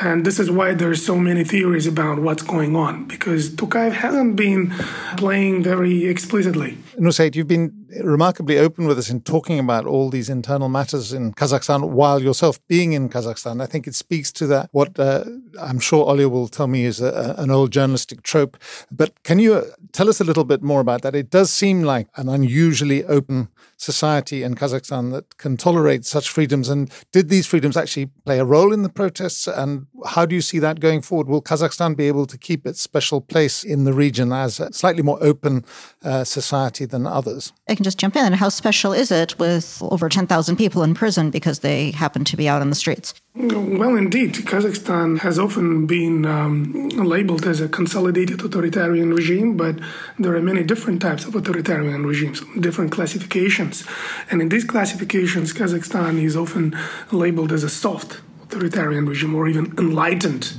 And 0.00 0.24
this 0.24 0.38
is 0.38 0.50
why 0.50 0.74
there's 0.74 1.04
so 1.04 1.18
many 1.18 1.44
theories 1.44 1.86
about 1.86 2.20
what's 2.20 2.42
going 2.42 2.76
on, 2.76 3.06
because 3.06 3.50
Tokayev 3.50 3.92
hasn't 3.92 4.36
been 4.36 4.70
playing 5.16 5.62
very 5.62 6.06
explicitly. 6.06 6.78
Nurseit, 6.98 7.34
you've 7.34 7.48
been 7.48 7.79
remarkably 8.02 8.58
open 8.58 8.86
with 8.86 8.98
us 8.98 9.10
in 9.10 9.20
talking 9.20 9.58
about 9.58 9.86
all 9.86 10.10
these 10.10 10.28
internal 10.28 10.68
matters 10.68 11.12
in 11.12 11.32
Kazakhstan 11.32 11.90
while 11.90 12.22
yourself 12.22 12.64
being 12.68 12.92
in 12.92 13.08
Kazakhstan. 13.08 13.62
I 13.62 13.66
think 13.66 13.86
it 13.86 13.94
speaks 13.94 14.32
to 14.32 14.46
that, 14.48 14.68
what 14.72 14.98
uh, 14.98 15.24
I'm 15.60 15.80
sure 15.80 16.06
Olya 16.06 16.30
will 16.30 16.48
tell 16.48 16.66
me 16.66 16.84
is 16.84 17.00
a, 17.00 17.34
an 17.38 17.50
old 17.50 17.72
journalistic 17.72 18.22
trope. 18.22 18.56
But 18.90 19.22
can 19.22 19.38
you 19.38 19.54
uh, 19.54 19.64
tell 19.92 20.08
us 20.08 20.20
a 20.20 20.24
little 20.24 20.44
bit 20.44 20.62
more 20.62 20.80
about 20.80 21.02
that? 21.02 21.14
It 21.14 21.30
does 21.30 21.50
seem 21.50 21.82
like 21.82 22.08
an 22.16 22.28
unusually 22.28 23.04
open 23.04 23.48
society 23.76 24.42
in 24.42 24.54
Kazakhstan 24.54 25.10
that 25.12 25.38
can 25.38 25.56
tolerate 25.56 26.04
such 26.04 26.28
freedoms. 26.28 26.68
And 26.68 26.90
did 27.12 27.28
these 27.28 27.46
freedoms 27.46 27.76
actually 27.76 28.06
play 28.26 28.38
a 28.38 28.44
role 28.44 28.72
in 28.72 28.82
the 28.82 28.88
protests? 28.88 29.46
And 29.46 29.86
how 30.06 30.26
do 30.26 30.34
you 30.34 30.42
see 30.42 30.58
that 30.58 30.80
going 30.80 31.02
forward? 31.02 31.28
Will 31.28 31.42
Kazakhstan 31.42 31.96
be 31.96 32.06
able 32.06 32.26
to 32.26 32.38
keep 32.38 32.66
its 32.66 32.80
special 32.80 33.20
place 33.20 33.64
in 33.64 33.84
the 33.84 33.92
region 33.92 34.32
as 34.32 34.60
a 34.60 34.72
slightly 34.72 35.02
more 35.02 35.18
open 35.22 35.64
uh, 36.04 36.24
society 36.24 36.84
than 36.84 37.06
others? 37.06 37.52
Can 37.80 37.84
just 37.84 37.96
jump 37.96 38.14
in. 38.14 38.34
How 38.34 38.50
special 38.50 38.92
is 38.92 39.10
it 39.10 39.38
with 39.38 39.78
over 39.80 40.10
10,000 40.10 40.56
people 40.56 40.82
in 40.82 40.92
prison 40.92 41.30
because 41.30 41.60
they 41.60 41.92
happen 41.92 42.24
to 42.24 42.36
be 42.36 42.46
out 42.46 42.60
on 42.60 42.68
the 42.68 42.76
streets? 42.76 43.14
Well, 43.34 43.96
indeed, 43.96 44.34
Kazakhstan 44.34 45.20
has 45.20 45.38
often 45.38 45.86
been 45.86 46.26
um, 46.26 46.90
labeled 46.90 47.46
as 47.46 47.62
a 47.62 47.70
consolidated 47.70 48.42
authoritarian 48.42 49.14
regime, 49.14 49.56
but 49.56 49.76
there 50.18 50.36
are 50.36 50.42
many 50.42 50.62
different 50.62 51.00
types 51.00 51.24
of 51.24 51.34
authoritarian 51.34 52.04
regimes, 52.04 52.42
different 52.60 52.92
classifications. 52.92 53.86
And 54.30 54.42
in 54.42 54.50
these 54.50 54.64
classifications, 54.64 55.54
Kazakhstan 55.54 56.22
is 56.22 56.36
often 56.36 56.76
labeled 57.10 57.50
as 57.50 57.64
a 57.64 57.70
soft 57.70 58.20
authoritarian 58.42 59.06
regime 59.06 59.34
or 59.34 59.48
even 59.48 59.72
enlightened 59.78 60.52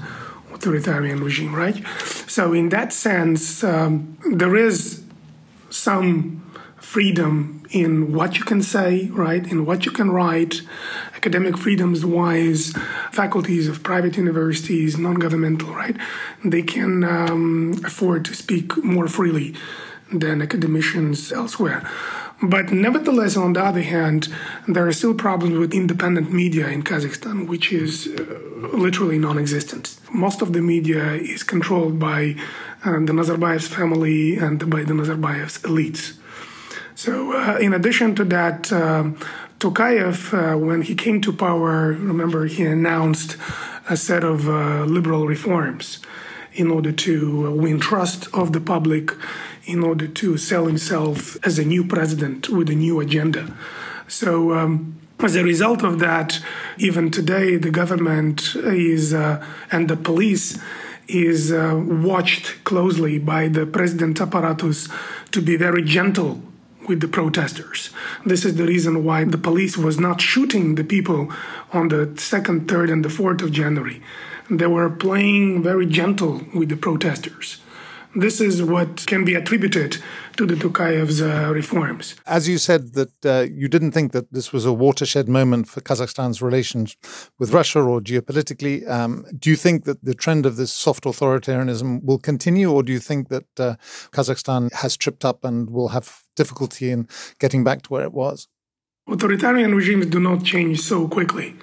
authoritarian 0.51 1.23
regime, 1.23 1.53
right? 1.53 1.85
So, 2.27 2.53
in 2.53 2.69
that 2.69 2.91
sense, 2.91 3.63
um, 3.63 4.17
there 4.33 4.55
is 4.55 5.03
some 5.69 6.40
freedom 6.91 7.63
in 7.69 8.11
what 8.11 8.37
you 8.37 8.43
can 8.43 8.61
say, 8.61 9.07
right, 9.11 9.49
in 9.49 9.65
what 9.65 9.85
you 9.85 9.91
can 9.91 10.11
write, 10.11 10.61
academic 11.15 11.57
freedoms 11.57 12.05
wise, 12.05 12.73
faculties 13.11 13.69
of 13.69 13.81
private 13.81 14.17
universities, 14.17 14.97
non 14.97 15.15
governmental, 15.15 15.73
right, 15.73 15.95
they 16.43 16.61
can 16.61 17.05
um, 17.05 17.73
afford 17.85 18.25
to 18.25 18.33
speak 18.35 18.75
more 18.83 19.07
freely 19.07 19.55
than 20.11 20.41
academicians 20.41 21.31
elsewhere. 21.31 21.81
But 22.43 22.73
nevertheless, 22.73 23.37
on 23.37 23.53
the 23.53 23.63
other 23.63 23.83
hand, 23.83 24.27
there 24.67 24.85
are 24.85 24.91
still 24.91 25.13
problems 25.13 25.57
with 25.57 25.73
independent 25.73 26.33
media 26.33 26.67
in 26.67 26.83
Kazakhstan, 26.83 27.47
which 27.47 27.71
is 27.71 28.07
uh, 28.07 28.75
literally 28.85 29.17
non 29.17 29.37
existent. 29.37 29.97
Most 30.13 30.41
of 30.41 30.51
the 30.51 30.61
media 30.61 31.13
is 31.13 31.43
controlled 31.43 31.99
by 31.99 32.35
uh, 32.83 32.99
the 33.07 33.13
Nazarbayev's 33.13 33.69
family 33.69 34.35
and 34.35 34.59
by 34.69 34.83
the 34.83 34.93
Nazarbayev's 34.93 35.59
elites. 35.59 36.17
So, 37.03 37.33
uh, 37.33 37.57
in 37.57 37.73
addition 37.73 38.13
to 38.13 38.23
that, 38.25 38.71
uh, 38.71 39.05
Tokayev, 39.57 40.19
uh, 40.33 40.55
when 40.55 40.83
he 40.83 40.93
came 40.93 41.19
to 41.21 41.33
power, 41.33 41.93
remember 41.93 42.45
he 42.45 42.61
announced 42.61 43.37
a 43.89 43.97
set 43.97 44.23
of 44.23 44.47
uh, 44.47 44.83
liberal 44.83 45.25
reforms 45.25 45.97
in 46.53 46.69
order 46.69 46.91
to 46.91 47.55
win 47.55 47.79
trust 47.79 48.27
of 48.35 48.53
the 48.53 48.61
public, 48.61 49.13
in 49.65 49.83
order 49.83 50.05
to 50.05 50.37
sell 50.37 50.67
himself 50.67 51.43
as 51.43 51.57
a 51.57 51.65
new 51.65 51.83
president 51.83 52.49
with 52.49 52.69
a 52.69 52.75
new 52.75 52.99
agenda. 52.99 53.51
So, 54.07 54.53
um, 54.53 54.95
as 55.21 55.35
a 55.35 55.43
result 55.43 55.83
of 55.83 55.97
that, 55.97 56.39
even 56.77 57.09
today, 57.09 57.57
the 57.57 57.71
government 57.71 58.53
is 58.57 59.11
uh, 59.11 59.43
and 59.71 59.89
the 59.89 59.97
police 59.97 60.59
is 61.07 61.51
uh, 61.51 61.81
watched 61.83 62.63
closely 62.63 63.17
by 63.17 63.47
the 63.47 63.65
president 63.65 64.21
apparatus 64.21 64.87
to 65.31 65.41
be 65.41 65.57
very 65.57 65.81
gentle 65.81 66.43
with 66.91 66.99
the 66.99 67.07
protesters. 67.07 67.89
This 68.25 68.43
is 68.43 68.55
the 68.55 68.65
reason 68.65 69.05
why 69.05 69.23
the 69.23 69.37
police 69.37 69.77
was 69.77 69.97
not 69.97 70.19
shooting 70.19 70.75
the 70.75 70.83
people 70.83 71.31
on 71.71 71.87
the 71.87 72.07
2nd, 72.17 72.65
3rd, 72.65 72.91
and 72.91 73.05
the 73.05 73.09
4th 73.09 73.41
of 73.41 73.53
January. 73.53 74.01
They 74.49 74.67
were 74.67 74.89
playing 74.89 75.63
very 75.63 75.85
gentle 75.85 76.41
with 76.53 76.67
the 76.67 76.75
protesters. 76.75 77.61
This 78.13 78.41
is 78.41 78.61
what 78.61 79.05
can 79.07 79.23
be 79.23 79.35
attributed 79.35 79.97
to 80.35 80.45
the 80.45 80.55
Tokayev's 80.55 81.21
uh, 81.21 81.51
reforms. 81.53 82.15
As 82.25 82.49
you 82.49 82.57
said, 82.57 82.93
that 82.93 83.25
uh, 83.25 83.47
you 83.49 83.69
didn't 83.69 83.93
think 83.93 84.11
that 84.11 84.33
this 84.33 84.51
was 84.51 84.65
a 84.65 84.73
watershed 84.73 85.29
moment 85.29 85.69
for 85.69 85.79
Kazakhstan's 85.79 86.41
relations 86.41 86.97
with 87.39 87.53
Russia 87.53 87.79
or 87.79 88.01
geopolitically. 88.01 88.87
Um, 88.89 89.25
do 89.39 89.49
you 89.49 89.55
think 89.55 89.85
that 89.85 90.03
the 90.03 90.13
trend 90.13 90.45
of 90.45 90.57
this 90.57 90.73
soft 90.73 91.05
authoritarianism 91.05 92.03
will 92.03 92.19
continue, 92.19 92.69
or 92.69 92.83
do 92.83 92.91
you 92.91 92.99
think 92.99 93.29
that 93.29 93.45
uh, 93.57 93.75
Kazakhstan 94.11 94.73
has 94.73 94.97
tripped 94.97 95.23
up 95.23 95.45
and 95.45 95.69
will 95.69 95.89
have 95.89 96.23
difficulty 96.35 96.91
in 96.91 97.07
getting 97.39 97.63
back 97.63 97.81
to 97.83 97.93
where 97.93 98.03
it 98.03 98.13
was? 98.13 98.49
Authoritarian 99.07 99.73
regimes 99.73 100.07
do 100.07 100.19
not 100.19 100.43
change 100.43 100.81
so 100.81 101.07
quickly 101.07 101.55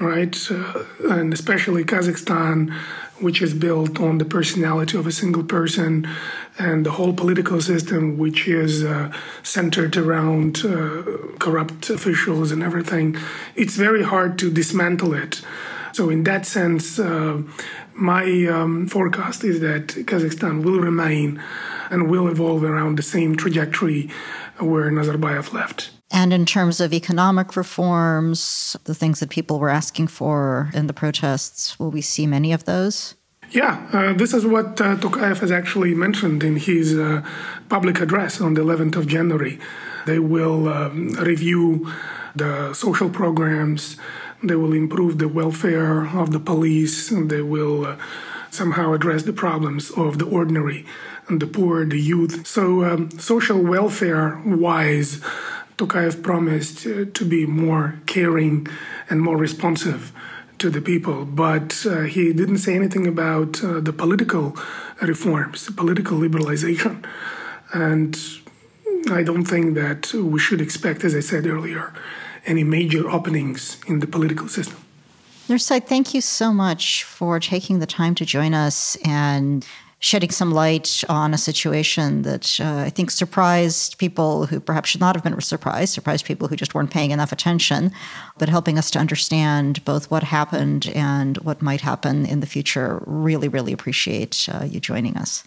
right? 0.00 0.50
Uh, 0.50 0.84
and 1.10 1.32
especially 1.32 1.84
Kazakhstan, 1.84 2.74
which 3.20 3.42
is 3.42 3.54
built 3.54 4.00
on 4.00 4.18
the 4.18 4.24
personality 4.24 4.96
of 4.96 5.06
a 5.06 5.12
single 5.12 5.44
person, 5.44 6.08
and 6.58 6.86
the 6.86 6.92
whole 6.92 7.12
political 7.12 7.60
system, 7.60 8.18
which 8.18 8.48
is 8.48 8.84
uh, 8.84 9.12
centered 9.42 9.96
around 9.96 10.64
uh, 10.64 11.02
corrupt 11.38 11.90
officials 11.90 12.50
and 12.50 12.62
everything. 12.62 13.16
It's 13.54 13.76
very 13.76 14.02
hard 14.02 14.38
to 14.40 14.50
dismantle 14.50 15.14
it. 15.14 15.42
So, 15.92 16.10
in 16.10 16.24
that 16.24 16.46
sense, 16.46 16.98
uh, 16.98 17.42
my 17.94 18.46
um, 18.46 18.86
forecast 18.86 19.42
is 19.42 19.60
that 19.60 19.88
Kazakhstan 19.88 20.62
will 20.62 20.78
remain 20.78 21.42
and 21.90 22.10
will 22.10 22.28
evolve 22.28 22.62
around 22.62 22.96
the 22.96 23.02
same 23.02 23.36
trajectory 23.36 24.10
where 24.58 24.90
Nazarbayev 24.90 25.52
left. 25.52 25.97
And 26.10 26.32
in 26.32 26.46
terms 26.46 26.80
of 26.80 26.92
economic 26.92 27.56
reforms, 27.56 28.76
the 28.84 28.94
things 28.94 29.20
that 29.20 29.28
people 29.28 29.58
were 29.58 29.68
asking 29.68 30.08
for 30.08 30.70
in 30.72 30.86
the 30.86 30.94
protests, 30.94 31.78
will 31.78 31.90
we 31.90 32.00
see 32.00 32.26
many 32.26 32.52
of 32.52 32.64
those? 32.64 33.14
Yeah, 33.50 33.86
uh, 33.92 34.12
this 34.12 34.34
is 34.34 34.44
what 34.44 34.80
uh, 34.80 34.96
Tokayev 34.96 35.38
has 35.38 35.50
actually 35.50 35.94
mentioned 35.94 36.42
in 36.42 36.56
his 36.56 36.98
uh, 36.98 37.22
public 37.68 38.00
address 38.00 38.40
on 38.40 38.54
the 38.54 38.60
11th 38.60 38.96
of 38.96 39.06
January. 39.06 39.58
They 40.06 40.18
will 40.18 40.68
um, 40.68 41.12
review 41.12 41.90
the 42.34 42.74
social 42.74 43.08
programs, 43.08 43.96
they 44.42 44.54
will 44.54 44.74
improve 44.74 45.18
the 45.18 45.28
welfare 45.28 46.06
of 46.06 46.30
the 46.30 46.40
police, 46.40 47.08
they 47.08 47.42
will 47.42 47.86
uh, 47.86 47.96
somehow 48.50 48.92
address 48.92 49.22
the 49.22 49.32
problems 49.32 49.90
of 49.92 50.18
the 50.18 50.26
ordinary 50.26 50.84
and 51.28 51.40
the 51.40 51.46
poor, 51.46 51.84
the 51.84 52.00
youth. 52.00 52.46
So, 52.46 52.84
um, 52.84 53.10
social 53.18 53.62
welfare 53.62 54.40
wise, 54.44 55.20
Tokayev 55.78 56.22
promised 56.22 56.86
uh, 56.86 57.04
to 57.14 57.24
be 57.24 57.46
more 57.46 58.00
caring 58.06 58.66
and 59.08 59.22
more 59.22 59.36
responsive 59.36 60.12
to 60.58 60.68
the 60.70 60.80
people, 60.80 61.24
but 61.24 61.86
uh, 61.86 62.00
he 62.00 62.32
didn't 62.32 62.58
say 62.58 62.74
anything 62.74 63.06
about 63.06 63.62
uh, 63.62 63.78
the 63.80 63.92
political 63.92 64.56
reforms, 65.00 65.66
the 65.66 65.72
political 65.72 66.18
liberalization. 66.18 67.04
And 67.72 68.18
I 69.08 69.22
don't 69.22 69.44
think 69.44 69.74
that 69.76 70.12
we 70.12 70.40
should 70.40 70.60
expect, 70.60 71.04
as 71.04 71.14
I 71.14 71.20
said 71.20 71.46
earlier, 71.46 71.94
any 72.44 72.64
major 72.64 73.08
openings 73.08 73.78
in 73.86 74.00
the 74.00 74.06
political 74.06 74.48
system. 74.48 74.78
Nurseit, 75.48 75.86
thank 75.86 76.12
you 76.12 76.20
so 76.20 76.52
much 76.52 77.04
for 77.04 77.38
taking 77.40 77.78
the 77.78 77.86
time 77.86 78.14
to 78.16 78.24
join 78.24 78.52
us 78.52 78.96
and 79.04 79.66
shedding 80.00 80.30
some 80.30 80.52
light 80.52 81.02
on 81.08 81.34
a 81.34 81.38
situation 81.38 82.22
that 82.22 82.58
uh, 82.60 82.84
I 82.86 82.90
think 82.90 83.10
surprised 83.10 83.98
people 83.98 84.46
who 84.46 84.60
perhaps 84.60 84.90
should 84.90 85.00
not 85.00 85.16
have 85.16 85.24
been 85.24 85.40
surprised, 85.40 85.92
surprised 85.92 86.24
people 86.24 86.48
who 86.48 86.56
just 86.56 86.74
weren't 86.74 86.90
paying 86.90 87.10
enough 87.10 87.32
attention, 87.32 87.90
but 88.38 88.48
helping 88.48 88.78
us 88.78 88.90
to 88.92 88.98
understand 88.98 89.84
both 89.84 90.10
what 90.10 90.22
happened 90.22 90.86
and 90.94 91.36
what 91.38 91.62
might 91.62 91.80
happen 91.80 92.26
in 92.26 92.40
the 92.40 92.46
future. 92.46 93.02
Really, 93.06 93.48
really 93.48 93.72
appreciate 93.72 94.48
uh, 94.52 94.64
you 94.64 94.78
joining 94.78 95.16
us. 95.16 95.46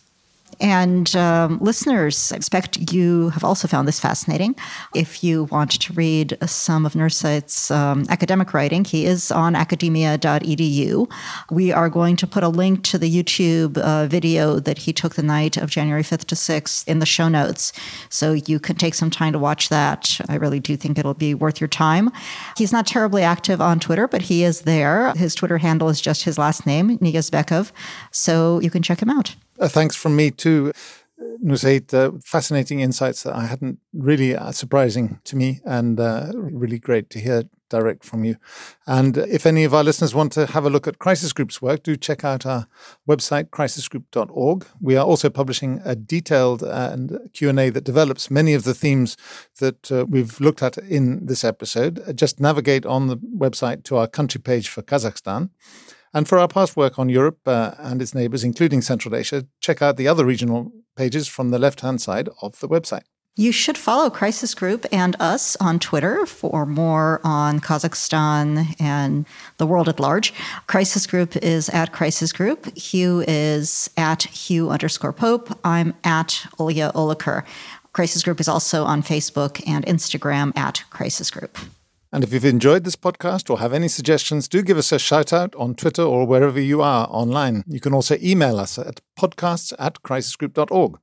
And 0.61 1.13
um, 1.15 1.57
listeners, 1.59 2.31
I 2.31 2.35
expect 2.35 2.93
you 2.93 3.29
have 3.29 3.43
also 3.43 3.67
found 3.67 3.87
this 3.87 3.99
fascinating. 3.99 4.55
If 4.93 5.23
you 5.23 5.45
want 5.45 5.71
to 5.81 5.93
read 5.93 6.37
some 6.45 6.85
of 6.85 6.93
Nurseit's 6.93 7.71
um, 7.71 8.05
academic 8.09 8.53
writing, 8.53 8.85
he 8.85 9.07
is 9.07 9.31
on 9.31 9.55
academia.edu. 9.55 11.11
We 11.49 11.71
are 11.71 11.89
going 11.89 12.15
to 12.17 12.27
put 12.27 12.43
a 12.43 12.47
link 12.47 12.83
to 12.83 12.99
the 12.99 13.09
YouTube 13.09 13.79
uh, 13.79 14.05
video 14.05 14.59
that 14.59 14.77
he 14.77 14.93
took 14.93 15.15
the 15.15 15.23
night 15.23 15.57
of 15.57 15.71
January 15.71 16.03
5th 16.03 16.25
to 16.25 16.35
6th 16.35 16.87
in 16.87 16.99
the 16.99 17.07
show 17.07 17.27
notes. 17.27 17.73
So 18.09 18.33
you 18.33 18.59
can 18.59 18.75
take 18.75 18.93
some 18.93 19.09
time 19.09 19.33
to 19.33 19.39
watch 19.39 19.69
that. 19.69 20.21
I 20.29 20.35
really 20.35 20.59
do 20.59 20.77
think 20.77 20.99
it'll 20.99 21.15
be 21.15 21.33
worth 21.33 21.59
your 21.59 21.69
time. 21.69 22.11
He's 22.55 22.71
not 22.71 22.85
terribly 22.85 23.23
active 23.23 23.61
on 23.61 23.79
Twitter, 23.79 24.07
but 24.07 24.21
he 24.21 24.43
is 24.43 24.61
there. 24.61 25.11
His 25.13 25.33
Twitter 25.33 25.57
handle 25.57 25.89
is 25.89 25.99
just 25.99 26.23
his 26.23 26.37
last 26.37 26.67
name, 26.67 26.99
Niyazbekov. 26.99 27.71
So 28.11 28.59
you 28.59 28.69
can 28.69 28.83
check 28.83 29.01
him 29.01 29.09
out. 29.09 29.35
Uh, 29.61 29.67
thanks 29.67 29.95
from 29.95 30.15
me 30.15 30.31
too. 30.31 30.73
Nurseit, 31.43 31.93
uh, 31.93 32.17
fascinating 32.25 32.79
insights 32.79 33.21
that 33.23 33.35
I 33.35 33.45
hadn't 33.45 33.77
really 33.93 34.35
uh, 34.35 34.51
surprising 34.51 35.19
to 35.25 35.35
me 35.35 35.61
and 35.63 35.99
uh, 35.99 36.31
really 36.33 36.79
great 36.79 37.11
to 37.11 37.19
hear 37.19 37.43
direct 37.69 38.03
from 38.03 38.23
you. 38.23 38.37
And 38.87 39.17
if 39.17 39.45
any 39.45 39.63
of 39.63 39.73
our 39.73 39.83
listeners 39.83 40.15
want 40.15 40.31
to 40.33 40.47
have 40.47 40.65
a 40.65 40.69
look 40.69 40.87
at 40.87 40.97
Crisis 40.97 41.31
Group's 41.31 41.61
work, 41.61 41.83
do 41.83 41.95
check 41.95 42.25
out 42.25 42.43
our 42.45 42.67
website, 43.07 43.49
crisisgroup.org. 43.49 44.65
We 44.81 44.97
are 44.97 45.05
also 45.05 45.29
publishing 45.29 45.79
a 45.85 45.95
detailed 45.95 46.63
and 46.63 47.19
Q&A 47.33 47.69
that 47.69 47.83
develops 47.83 48.31
many 48.31 48.55
of 48.55 48.63
the 48.63 48.73
themes 48.73 49.15
that 49.59 49.91
uh, 49.91 50.05
we've 50.09 50.41
looked 50.41 50.63
at 50.63 50.77
in 50.79 51.27
this 51.27 51.43
episode. 51.43 52.17
Just 52.17 52.39
navigate 52.39 52.85
on 52.85 53.07
the 53.07 53.17
website 53.17 53.83
to 53.85 53.97
our 53.97 54.07
country 54.07 54.41
page 54.41 54.69
for 54.69 54.81
Kazakhstan. 54.81 55.51
And 56.13 56.27
for 56.27 56.37
our 56.39 56.47
past 56.47 56.75
work 56.75 56.99
on 56.99 57.09
Europe 57.09 57.39
uh, 57.45 57.71
and 57.77 58.01
its 58.01 58.13
neighbors, 58.13 58.43
including 58.43 58.81
Central 58.81 59.15
Asia, 59.15 59.47
check 59.61 59.81
out 59.81 59.97
the 59.97 60.07
other 60.07 60.25
regional 60.25 60.71
pages 60.97 61.27
from 61.27 61.51
the 61.51 61.59
left 61.59 61.81
hand 61.81 62.01
side 62.01 62.27
of 62.41 62.59
the 62.59 62.67
website. 62.67 63.03
You 63.37 63.53
should 63.53 63.77
follow 63.77 64.09
Crisis 64.09 64.53
Group 64.53 64.85
and 64.91 65.15
us 65.21 65.55
on 65.61 65.79
Twitter 65.79 66.25
for 66.25 66.65
more 66.65 67.21
on 67.23 67.61
Kazakhstan 67.61 68.75
and 68.77 69.25
the 69.57 69.65
world 69.65 69.87
at 69.87 70.01
large. 70.01 70.33
Crisis 70.67 71.07
Group 71.07 71.37
is 71.37 71.69
at 71.69 71.93
Crisis 71.93 72.33
Group. 72.33 72.75
Hugh 72.77 73.23
is 73.25 73.89
at 73.95 74.23
Hugh 74.23 74.69
underscore 74.69 75.13
Pope. 75.13 75.57
I'm 75.63 75.93
at 76.03 76.45
Olya 76.59 76.91
Oliker. 76.93 77.45
Crisis 77.93 78.21
Group 78.21 78.41
is 78.41 78.49
also 78.49 78.83
on 78.83 79.01
Facebook 79.01 79.65
and 79.65 79.85
Instagram 79.85 80.55
at 80.57 80.83
Crisis 80.89 81.31
Group. 81.31 81.57
And 82.13 82.25
if 82.25 82.33
you've 82.33 82.43
enjoyed 82.43 82.83
this 82.83 82.97
podcast 82.97 83.49
or 83.49 83.59
have 83.59 83.71
any 83.71 83.87
suggestions, 83.87 84.49
do 84.49 84.61
give 84.61 84.77
us 84.77 84.91
a 84.91 84.99
shout 84.99 85.31
out 85.31 85.55
on 85.55 85.75
Twitter 85.75 86.03
or 86.03 86.25
wherever 86.25 86.59
you 86.59 86.81
are 86.81 87.07
online. 87.09 87.63
You 87.67 87.79
can 87.79 87.93
also 87.93 88.17
email 88.21 88.59
us 88.59 88.77
at 88.77 88.99
podcasts 89.17 89.71
at 89.79 90.01
crisisgroup.org. 90.03 90.99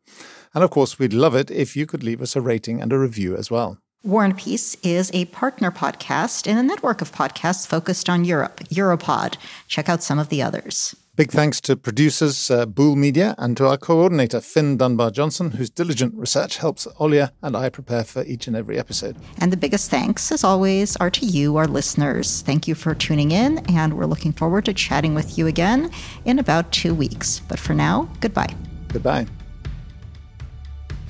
And 0.54 0.64
of 0.64 0.70
course, 0.70 0.98
we'd 0.98 1.14
love 1.14 1.34
it 1.34 1.50
if 1.50 1.76
you 1.76 1.86
could 1.86 2.04
leave 2.04 2.20
us 2.20 2.36
a 2.36 2.42
rating 2.42 2.82
and 2.82 2.92
a 2.92 2.98
review 2.98 3.36
as 3.36 3.50
well. 3.50 3.78
War 4.04 4.24
and 4.24 4.36
Peace 4.36 4.76
is 4.82 5.10
a 5.14 5.24
partner 5.26 5.70
podcast 5.70 6.46
in 6.46 6.58
a 6.58 6.62
network 6.62 7.00
of 7.00 7.10
podcasts 7.10 7.66
focused 7.66 8.08
on 8.08 8.24
Europe, 8.24 8.60
Europod. 8.70 9.36
Check 9.66 9.88
out 9.88 10.02
some 10.02 10.18
of 10.18 10.28
the 10.28 10.42
others. 10.42 10.94
Big 11.18 11.32
thanks 11.32 11.60
to 11.60 11.76
producers 11.76 12.48
uh, 12.48 12.64
Bool 12.64 12.94
Media 12.94 13.34
and 13.38 13.56
to 13.56 13.66
our 13.66 13.76
coordinator, 13.76 14.40
Finn 14.40 14.76
Dunbar 14.76 15.10
Johnson, 15.10 15.50
whose 15.50 15.68
diligent 15.68 16.14
research 16.14 16.58
helps 16.58 16.86
Olya 17.00 17.32
and 17.42 17.56
I 17.56 17.70
prepare 17.70 18.04
for 18.04 18.22
each 18.22 18.46
and 18.46 18.54
every 18.54 18.78
episode. 18.78 19.16
And 19.38 19.52
the 19.52 19.56
biggest 19.56 19.90
thanks, 19.90 20.30
as 20.30 20.44
always, 20.44 20.94
are 20.98 21.10
to 21.10 21.26
you, 21.26 21.56
our 21.56 21.66
listeners. 21.66 22.42
Thank 22.42 22.68
you 22.68 22.76
for 22.76 22.94
tuning 22.94 23.32
in, 23.32 23.58
and 23.68 23.94
we're 23.94 24.06
looking 24.06 24.32
forward 24.32 24.64
to 24.66 24.72
chatting 24.72 25.16
with 25.16 25.36
you 25.36 25.48
again 25.48 25.90
in 26.24 26.38
about 26.38 26.70
two 26.70 26.94
weeks. 26.94 27.40
But 27.48 27.58
for 27.58 27.74
now, 27.74 28.08
goodbye. 28.20 28.54
Goodbye. 28.86 29.26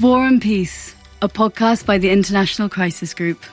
War 0.01 0.25
and 0.25 0.41
Peace, 0.41 0.95
a 1.21 1.29
podcast 1.29 1.85
by 1.85 1.99
the 1.99 2.09
International 2.09 2.71
Crisis 2.71 3.13
Group. 3.13 3.45